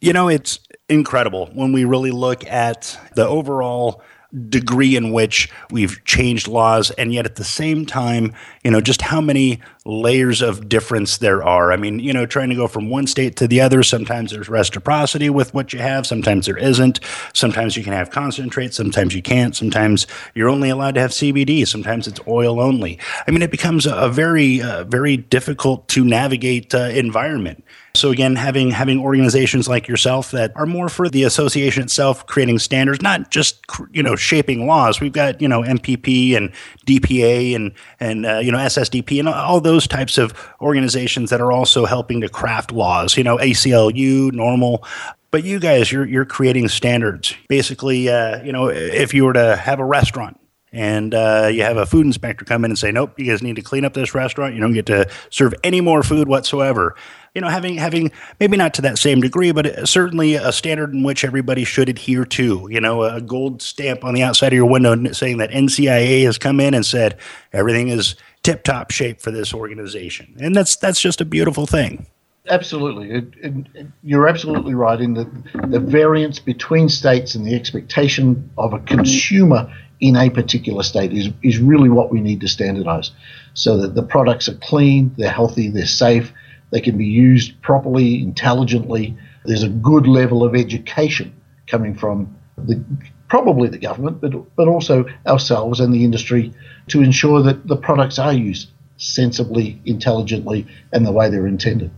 You 0.00 0.12
know, 0.12 0.28
it's 0.28 0.60
incredible 0.88 1.50
when 1.54 1.72
we 1.72 1.84
really 1.84 2.10
look 2.10 2.44
at 2.46 2.98
the 3.14 3.26
overall 3.26 4.02
degree 4.48 4.96
in 4.96 5.12
which 5.12 5.50
we've 5.70 6.02
changed 6.04 6.48
laws 6.48 6.90
and 6.92 7.12
yet 7.12 7.26
at 7.26 7.36
the 7.36 7.44
same 7.44 7.84
time 7.84 8.32
you 8.64 8.70
know 8.70 8.80
just 8.80 9.02
how 9.02 9.20
many 9.20 9.60
layers 9.84 10.40
of 10.40 10.68
difference 10.68 11.18
there 11.18 11.42
are. 11.42 11.72
I 11.72 11.76
mean 11.76 11.98
you 11.98 12.12
know 12.12 12.24
trying 12.24 12.48
to 12.48 12.54
go 12.54 12.66
from 12.66 12.88
one 12.88 13.06
state 13.06 13.36
to 13.36 13.48
the 13.48 13.60
other 13.60 13.82
sometimes 13.82 14.30
there's 14.30 14.48
reciprocity 14.48 15.28
with 15.28 15.52
what 15.52 15.72
you 15.72 15.80
have 15.80 16.06
sometimes 16.06 16.46
there 16.46 16.56
isn't. 16.56 17.00
Sometimes 17.34 17.76
you 17.76 17.84
can 17.84 17.92
have 17.92 18.10
concentrate 18.10 18.72
sometimes 18.74 19.14
you 19.14 19.22
can't. 19.22 19.54
Sometimes 19.54 20.06
you're 20.34 20.48
only 20.48 20.70
allowed 20.70 20.94
to 20.94 21.00
have 21.00 21.10
cbd 21.10 21.66
sometimes 21.66 22.06
it's 22.06 22.20
oil 22.26 22.60
only. 22.60 22.98
I 23.26 23.30
mean 23.30 23.42
it 23.42 23.50
becomes 23.50 23.86
a, 23.86 24.08
very 24.08 24.62
uh, 24.62 24.84
very 24.84 25.16
difficult 25.16 25.88
to 25.88 26.04
navigate 26.04 26.74
uh, 26.74 26.90
environment. 26.92 27.64
So 27.94 28.10
again, 28.10 28.36
having 28.36 28.70
having 28.70 28.98
organizations 28.98 29.68
like 29.68 29.86
yourself 29.86 30.30
that 30.30 30.52
are 30.56 30.64
more 30.64 30.88
for 30.88 31.10
the 31.10 31.24
association 31.24 31.82
itself, 31.82 32.26
creating 32.26 32.58
standards, 32.58 33.02
not 33.02 33.30
just 33.30 33.64
you 33.92 34.02
know 34.02 34.16
shaping 34.22 34.66
laws. 34.66 35.00
We've 35.00 35.12
got 35.12 35.40
you 35.40 35.48
know 35.48 35.62
MPP 35.62 36.36
and 36.36 36.50
DPA 36.86 37.54
and 37.54 37.72
and 38.00 38.26
uh, 38.26 38.38
you 38.38 38.52
know 38.52 38.58
SSDP 38.58 39.18
and 39.18 39.28
all 39.28 39.60
those 39.60 39.86
types 39.86 40.18
of 40.18 40.32
organizations 40.60 41.30
that 41.30 41.40
are 41.40 41.52
also 41.52 41.84
helping 41.84 42.20
to 42.22 42.28
craft 42.28 42.72
laws. 42.72 43.16
You 43.16 43.24
know 43.24 43.36
ACLU, 43.38 44.30
NORML. 44.30 44.84
but 45.30 45.44
you 45.44 45.58
guys, 45.58 45.90
you're 45.90 46.06
you're 46.06 46.24
creating 46.24 46.68
standards. 46.68 47.34
Basically, 47.48 48.08
uh, 48.08 48.42
you 48.42 48.52
know, 48.52 48.68
if 48.68 49.12
you 49.12 49.24
were 49.24 49.32
to 49.32 49.56
have 49.56 49.80
a 49.80 49.84
restaurant 49.84 50.38
and 50.72 51.14
uh, 51.14 51.50
you 51.52 51.62
have 51.62 51.76
a 51.76 51.84
food 51.84 52.06
inspector 52.06 52.44
come 52.44 52.64
in 52.64 52.70
and 52.70 52.78
say, 52.78 52.90
"Nope, 52.90 53.18
you 53.18 53.26
guys 53.26 53.42
need 53.42 53.56
to 53.56 53.62
clean 53.62 53.84
up 53.84 53.92
this 53.92 54.14
restaurant. 54.14 54.54
You 54.54 54.60
don't 54.60 54.72
get 54.72 54.86
to 54.86 55.08
serve 55.30 55.54
any 55.62 55.80
more 55.80 56.02
food 56.02 56.28
whatsoever." 56.28 56.96
You 57.34 57.40
know, 57.40 57.48
having 57.48 57.76
having 57.76 58.12
maybe 58.40 58.56
not 58.56 58.74
to 58.74 58.82
that 58.82 58.98
same 58.98 59.20
degree, 59.20 59.52
but 59.52 59.88
certainly 59.88 60.34
a 60.34 60.52
standard 60.52 60.92
in 60.92 61.02
which 61.02 61.24
everybody 61.24 61.64
should 61.64 61.88
adhere 61.88 62.24
to. 62.26 62.68
You 62.70 62.80
know, 62.80 63.02
a 63.04 63.20
gold 63.20 63.62
stamp 63.62 64.04
on 64.04 64.14
the 64.14 64.22
outside 64.22 64.48
of 64.48 64.56
your 64.56 64.68
window 64.68 65.12
saying 65.12 65.38
that 65.38 65.50
NCIA 65.50 66.24
has 66.24 66.36
come 66.36 66.60
in 66.60 66.74
and 66.74 66.84
said 66.84 67.16
everything 67.52 67.88
is 67.88 68.16
tip 68.42 68.64
top 68.64 68.90
shape 68.90 69.20
for 69.20 69.30
this 69.30 69.54
organization, 69.54 70.36
and 70.40 70.54
that's 70.54 70.76
that's 70.76 71.00
just 71.00 71.20
a 71.20 71.24
beautiful 71.24 71.66
thing. 71.66 72.06
Absolutely, 72.50 73.10
it, 73.10 73.24
it, 73.40 73.86
you're 74.02 74.28
absolutely 74.28 74.74
right 74.74 75.00
in 75.00 75.14
that 75.14 75.70
the 75.70 75.80
variance 75.80 76.38
between 76.38 76.88
states 76.88 77.34
and 77.34 77.46
the 77.46 77.54
expectation 77.54 78.50
of 78.58 78.74
a 78.74 78.80
consumer 78.80 79.72
in 80.00 80.16
a 80.16 80.28
particular 80.28 80.82
state 80.82 81.12
is 81.12 81.30
is 81.42 81.58
really 81.58 81.88
what 81.88 82.10
we 82.10 82.20
need 82.20 82.42
to 82.42 82.48
standardize, 82.48 83.10
so 83.54 83.78
that 83.78 83.94
the 83.94 84.02
products 84.02 84.50
are 84.50 84.56
clean, 84.56 85.14
they're 85.16 85.30
healthy, 85.30 85.70
they're 85.70 85.86
safe, 85.86 86.30
they 86.72 86.80
can 86.80 86.98
be 86.98 87.06
used 87.06 87.60
properly, 87.62 88.20
intelligently. 88.20 89.16
There's 89.44 89.62
a 89.62 89.68
good 89.68 90.06
level 90.06 90.42
of 90.42 90.56
education 90.56 91.32
coming 91.68 91.94
from 91.94 92.34
the, 92.56 92.82
probably 93.28 93.68
the 93.68 93.78
government, 93.78 94.20
but, 94.20 94.56
but 94.56 94.66
also 94.66 95.04
ourselves 95.26 95.78
and 95.78 95.94
the 95.94 96.04
industry 96.04 96.52
to 96.88 97.02
ensure 97.02 97.42
that 97.42 97.68
the 97.68 97.76
products 97.76 98.18
are 98.18 98.32
used 98.32 98.70
sensibly, 98.96 99.80
intelligently, 99.84 100.66
and 100.92 101.06
the 101.06 101.12
way 101.12 101.30
they're 101.30 101.46
intended. 101.46 101.90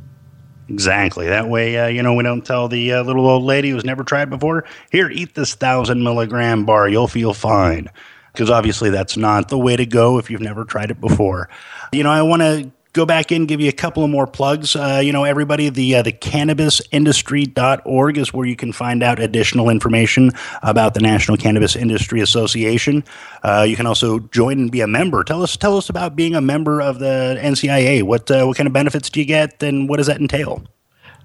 Exactly. 0.68 1.26
That 1.28 1.48
way, 1.48 1.78
uh, 1.78 1.88
you 1.88 2.02
know, 2.02 2.14
we 2.14 2.22
don't 2.22 2.44
tell 2.44 2.68
the 2.68 2.94
uh, 2.94 3.02
little 3.02 3.28
old 3.28 3.44
lady 3.44 3.70
who's 3.70 3.84
never 3.84 4.02
tried 4.02 4.30
before, 4.30 4.64
here, 4.90 5.10
eat 5.10 5.34
this 5.34 5.54
thousand 5.54 6.02
milligram 6.02 6.64
bar, 6.64 6.88
you'll 6.88 7.08
feel 7.08 7.34
fine. 7.34 7.90
Because 8.32 8.50
obviously, 8.50 8.90
that's 8.90 9.16
not 9.16 9.48
the 9.48 9.58
way 9.58 9.76
to 9.76 9.86
go 9.86 10.18
if 10.18 10.30
you've 10.30 10.40
never 10.40 10.64
tried 10.64 10.90
it 10.90 11.00
before. 11.00 11.48
You 11.92 12.02
know, 12.02 12.10
I 12.10 12.22
want 12.22 12.42
to 12.42 12.72
go 12.94 13.04
back 13.04 13.30
in, 13.30 13.44
give 13.44 13.60
you 13.60 13.68
a 13.68 13.72
couple 13.72 14.02
of 14.02 14.08
more 14.08 14.26
plugs. 14.26 14.74
Uh, 14.74 15.02
you 15.04 15.12
know, 15.12 15.24
everybody, 15.24 15.68
the 15.68 15.96
uh, 15.96 16.02
the 16.02 16.12
cannabisindustry.org 16.12 18.16
is 18.16 18.32
where 18.32 18.46
you 18.46 18.56
can 18.56 18.72
find 18.72 19.02
out 19.02 19.18
additional 19.18 19.68
information 19.68 20.30
about 20.62 20.94
the 20.94 21.00
National 21.00 21.36
Cannabis 21.36 21.76
Industry 21.76 22.22
Association. 22.22 23.04
Uh, 23.42 23.66
you 23.68 23.76
can 23.76 23.84
also 23.84 24.20
join 24.20 24.58
and 24.58 24.72
be 24.72 24.80
a 24.80 24.86
member. 24.86 25.22
Tell 25.22 25.42
us 25.42 25.58
tell 25.58 25.76
us 25.76 25.90
about 25.90 26.16
being 26.16 26.34
a 26.34 26.40
member 26.40 26.80
of 26.80 27.00
the 27.00 27.38
NCIA. 27.38 28.02
What 28.02 28.30
uh, 28.30 28.46
what 28.46 28.56
kind 28.56 28.66
of 28.66 28.72
benefits 28.72 29.10
do 29.10 29.20
you 29.20 29.26
get, 29.26 29.62
and 29.62 29.88
what 29.88 29.98
does 29.98 30.06
that 30.06 30.20
entail? 30.20 30.62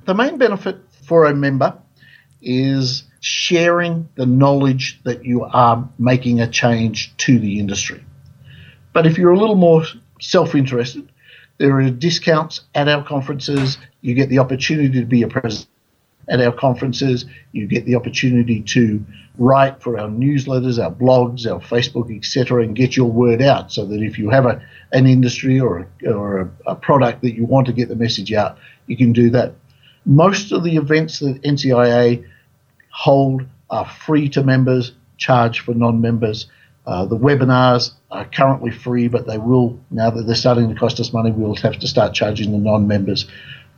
The 0.05 0.15
main 0.15 0.37
benefit 0.37 0.77
for 1.05 1.25
a 1.25 1.33
member 1.33 1.77
is 2.41 3.03
sharing 3.21 4.07
the 4.15 4.25
knowledge 4.25 4.99
that 5.03 5.23
you 5.23 5.43
are 5.43 5.87
making 5.99 6.39
a 6.39 6.49
change 6.49 7.15
to 7.17 7.37
the 7.37 7.59
industry. 7.59 8.03
But 8.93 9.05
if 9.05 9.17
you're 9.17 9.33
a 9.33 9.37
little 9.37 9.55
more 9.55 9.83
self 10.19 10.55
interested, 10.55 11.09
there 11.59 11.77
are 11.77 11.89
discounts 11.89 12.61
at 12.73 12.87
our 12.87 13.03
conferences. 13.03 13.77
You 14.01 14.15
get 14.15 14.29
the 14.29 14.39
opportunity 14.39 14.99
to 14.99 15.05
be 15.05 15.23
a 15.23 15.27
president 15.27 15.67
at 16.29 16.41
our 16.41 16.53
conferences. 16.53 17.25
You 17.51 17.67
get 17.67 17.85
the 17.85 17.95
opportunity 17.95 18.61
to 18.61 19.05
write 19.37 19.81
for 19.81 19.99
our 19.99 20.07
newsletters, 20.07 20.81
our 20.81 20.91
blogs, 20.91 21.45
our 21.45 21.59
Facebook, 21.59 22.15
etc., 22.15 22.63
and 22.63 22.75
get 22.75 22.95
your 22.95 23.11
word 23.11 23.41
out. 23.41 23.71
So 23.73 23.85
that 23.85 24.01
if 24.01 24.17
you 24.17 24.29
have 24.29 24.45
a, 24.45 24.61
an 24.93 25.05
industry 25.05 25.59
or, 25.59 25.87
a, 26.03 26.11
or 26.11 26.41
a, 26.41 26.49
a 26.67 26.75
product 26.75 27.21
that 27.21 27.35
you 27.35 27.45
want 27.45 27.67
to 27.67 27.73
get 27.73 27.89
the 27.89 27.95
message 27.95 28.31
out, 28.31 28.57
you 28.87 28.95
can 28.95 29.11
do 29.11 29.29
that. 29.31 29.53
Most 30.05 30.53
of 30.53 30.63
the 30.63 30.77
events 30.77 31.19
that 31.19 31.41
NCIA 31.43 32.25
hold 32.89 33.45
are 33.69 33.85
free 33.85 34.29
to 34.29 34.43
members, 34.43 34.93
charge 35.17 35.59
for 35.59 35.73
non-members. 35.73 36.47
Uh, 36.85 37.05
the 37.05 37.17
webinars 37.17 37.91
are 38.11 38.25
currently 38.25 38.71
free, 38.71 39.07
but 39.07 39.27
they 39.27 39.37
will, 39.37 39.79
now 39.91 40.09
that 40.09 40.23
they're 40.23 40.35
starting 40.35 40.69
to 40.69 40.75
cost 40.75 40.99
us 40.99 41.13
money, 41.13 41.31
we'll 41.31 41.55
have 41.55 41.77
to 41.79 41.87
start 41.87 42.13
charging 42.13 42.51
the 42.51 42.57
non 42.57 42.87
members. 42.87 43.27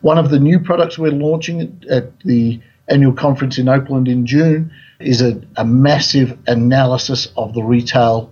One 0.01 0.17
of 0.17 0.29
the 0.29 0.39
new 0.39 0.59
products 0.59 0.97
we're 0.97 1.11
launching 1.11 1.83
at 1.89 2.17
the 2.21 2.59
annual 2.87 3.13
conference 3.13 3.57
in 3.57 3.67
Oakland 3.69 4.07
in 4.07 4.25
June 4.25 4.71
is 4.99 5.21
a, 5.21 5.41
a 5.57 5.65
massive 5.65 6.37
analysis 6.47 7.27
of 7.37 7.53
the 7.53 7.61
retail 7.61 8.31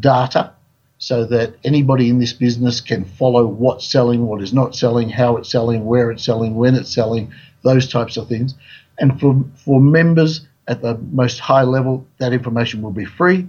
data 0.00 0.52
so 0.98 1.24
that 1.24 1.54
anybody 1.64 2.08
in 2.08 2.18
this 2.18 2.32
business 2.32 2.80
can 2.80 3.04
follow 3.04 3.44
what's 3.44 3.90
selling, 3.90 4.26
what 4.26 4.40
is 4.40 4.52
not 4.52 4.76
selling, 4.76 5.10
how 5.10 5.36
it's 5.36 5.50
selling, 5.50 5.84
where 5.84 6.10
it's 6.10 6.24
selling, 6.24 6.54
when 6.54 6.76
it's 6.76 6.94
selling, 6.94 7.32
those 7.62 7.88
types 7.88 8.16
of 8.16 8.28
things. 8.28 8.54
And 8.98 9.18
for, 9.18 9.44
for 9.56 9.80
members 9.80 10.46
at 10.68 10.80
the 10.80 10.96
most 11.10 11.40
high 11.40 11.64
level, 11.64 12.06
that 12.18 12.32
information 12.32 12.82
will 12.82 12.92
be 12.92 13.04
free 13.04 13.48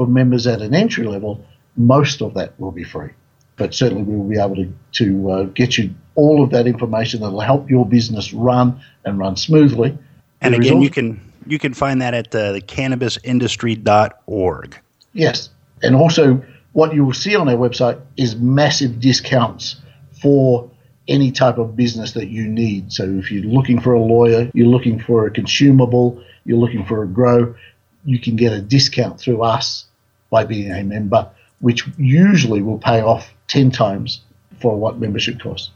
for 0.00 0.06
members 0.06 0.46
at 0.46 0.62
an 0.62 0.74
entry 0.74 1.06
level, 1.06 1.44
most 1.76 2.22
of 2.22 2.32
that 2.32 2.58
will 2.58 2.70
be 2.70 2.84
free. 2.84 3.10
But 3.56 3.74
certainly 3.74 4.02
we 4.02 4.16
will 4.16 4.30
be 4.30 4.38
able 4.38 4.56
to, 4.56 4.72
to 4.92 5.30
uh, 5.30 5.42
get 5.42 5.76
you 5.76 5.94
all 6.14 6.42
of 6.42 6.48
that 6.52 6.66
information 6.66 7.20
that 7.20 7.30
will 7.30 7.40
help 7.40 7.68
your 7.68 7.84
business 7.84 8.32
run 8.32 8.80
and 9.04 9.18
run 9.18 9.36
smoothly. 9.36 9.98
And 10.40 10.54
again, 10.54 10.72
also, 10.72 10.84
you 10.84 10.88
can 10.88 11.20
you 11.46 11.58
can 11.58 11.74
find 11.74 12.00
that 12.00 12.14
at 12.14 12.34
uh, 12.34 12.52
the 12.52 12.62
cannabisindustry.org. 12.62 14.78
Yes. 15.12 15.50
And 15.82 15.94
also 15.94 16.42
what 16.72 16.94
you 16.94 17.04
will 17.04 17.12
see 17.12 17.36
on 17.36 17.46
our 17.50 17.56
website 17.56 18.00
is 18.16 18.36
massive 18.36 19.00
discounts 19.00 19.76
for 20.22 20.70
any 21.08 21.30
type 21.30 21.58
of 21.58 21.76
business 21.76 22.12
that 22.12 22.28
you 22.28 22.48
need. 22.48 22.90
So 22.90 23.04
if 23.04 23.30
you're 23.30 23.44
looking 23.44 23.82
for 23.82 23.92
a 23.92 24.00
lawyer, 24.00 24.50
you're 24.54 24.66
looking 24.66 24.98
for 24.98 25.26
a 25.26 25.30
consumable, 25.30 26.24
you're 26.46 26.56
looking 26.56 26.86
for 26.86 27.02
a 27.02 27.06
grow, 27.06 27.54
you 28.06 28.18
can 28.18 28.36
get 28.36 28.54
a 28.54 28.62
discount 28.62 29.20
through 29.20 29.42
us 29.42 29.84
by 30.30 30.44
being 30.44 30.70
a 30.70 30.82
member, 30.82 31.28
which 31.60 31.86
usually 31.98 32.62
will 32.62 32.78
pay 32.78 33.00
off 33.00 33.32
10 33.48 33.70
times 33.70 34.22
for 34.60 34.76
what 34.76 34.98
membership 34.98 35.40
costs. 35.40 35.70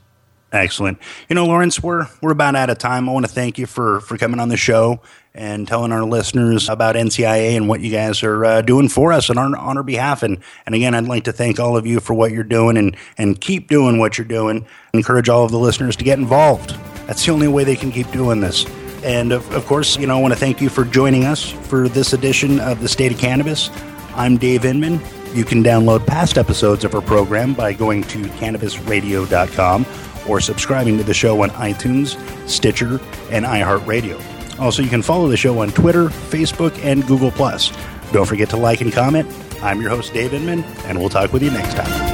Excellent. 0.54 0.98
You 1.28 1.34
know, 1.34 1.46
Lawrence, 1.46 1.82
we're 1.82 2.06
we're 2.22 2.30
about 2.30 2.54
out 2.54 2.70
of 2.70 2.78
time. 2.78 3.08
I 3.08 3.12
want 3.12 3.26
to 3.26 3.32
thank 3.32 3.58
you 3.58 3.66
for 3.66 4.00
for 4.00 4.16
coming 4.16 4.38
on 4.38 4.50
the 4.50 4.56
show 4.56 5.00
and 5.34 5.66
telling 5.66 5.90
our 5.90 6.04
listeners 6.04 6.68
about 6.68 6.94
NCIA 6.94 7.56
and 7.56 7.68
what 7.68 7.80
you 7.80 7.90
guys 7.90 8.22
are 8.22 8.44
uh, 8.44 8.62
doing 8.62 8.88
for 8.88 9.12
us 9.12 9.30
and 9.30 9.38
on, 9.38 9.56
on 9.56 9.76
our 9.76 9.82
behalf. 9.82 10.22
And 10.22 10.38
and 10.64 10.76
again, 10.76 10.94
I'd 10.94 11.06
like 11.06 11.24
to 11.24 11.32
thank 11.32 11.58
all 11.58 11.76
of 11.76 11.86
you 11.86 11.98
for 11.98 12.14
what 12.14 12.30
you're 12.30 12.44
doing 12.44 12.76
and 12.76 12.96
and 13.18 13.40
keep 13.40 13.68
doing 13.68 13.98
what 13.98 14.16
you're 14.16 14.28
doing. 14.28 14.64
Encourage 14.92 15.28
all 15.28 15.44
of 15.44 15.50
the 15.50 15.58
listeners 15.58 15.96
to 15.96 16.04
get 16.04 16.20
involved. 16.20 16.70
That's 17.08 17.26
the 17.26 17.32
only 17.32 17.48
way 17.48 17.64
they 17.64 17.76
can 17.76 17.90
keep 17.90 18.10
doing 18.12 18.40
this. 18.40 18.64
And 19.02 19.32
of, 19.32 19.52
of 19.52 19.66
course, 19.66 19.98
you 19.98 20.06
know, 20.06 20.16
I 20.16 20.20
want 20.20 20.34
to 20.34 20.40
thank 20.40 20.60
you 20.60 20.68
for 20.68 20.84
joining 20.84 21.24
us 21.24 21.50
for 21.50 21.88
this 21.88 22.12
edition 22.12 22.60
of 22.60 22.80
the 22.80 22.88
State 22.88 23.10
of 23.10 23.18
Cannabis. 23.18 23.70
I'm 24.14 24.36
Dave 24.36 24.64
Inman. 24.64 25.00
You 25.32 25.44
can 25.44 25.64
download 25.64 26.06
past 26.06 26.38
episodes 26.38 26.84
of 26.84 26.94
our 26.94 27.00
program 27.02 27.54
by 27.54 27.72
going 27.72 28.02
to 28.04 28.22
cannabisradio.com 28.22 29.86
or 30.28 30.40
subscribing 30.40 30.96
to 30.98 31.04
the 31.04 31.14
show 31.14 31.42
on 31.42 31.50
iTunes, 31.50 32.16
Stitcher, 32.48 33.00
and 33.30 33.44
iHeartRadio. 33.44 34.20
Also, 34.60 34.82
you 34.82 34.88
can 34.88 35.02
follow 35.02 35.28
the 35.28 35.36
show 35.36 35.58
on 35.58 35.70
Twitter, 35.70 36.08
Facebook, 36.08 36.78
and 36.84 37.04
Google. 37.06 37.32
Don't 38.12 38.26
forget 38.26 38.48
to 38.50 38.56
like 38.56 38.80
and 38.80 38.92
comment. 38.92 39.28
I'm 39.62 39.80
your 39.80 39.90
host, 39.90 40.12
Dave 40.12 40.32
Inman, 40.32 40.62
and 40.84 40.98
we'll 40.98 41.08
talk 41.08 41.32
with 41.32 41.42
you 41.42 41.50
next 41.50 41.74
time. 41.74 42.13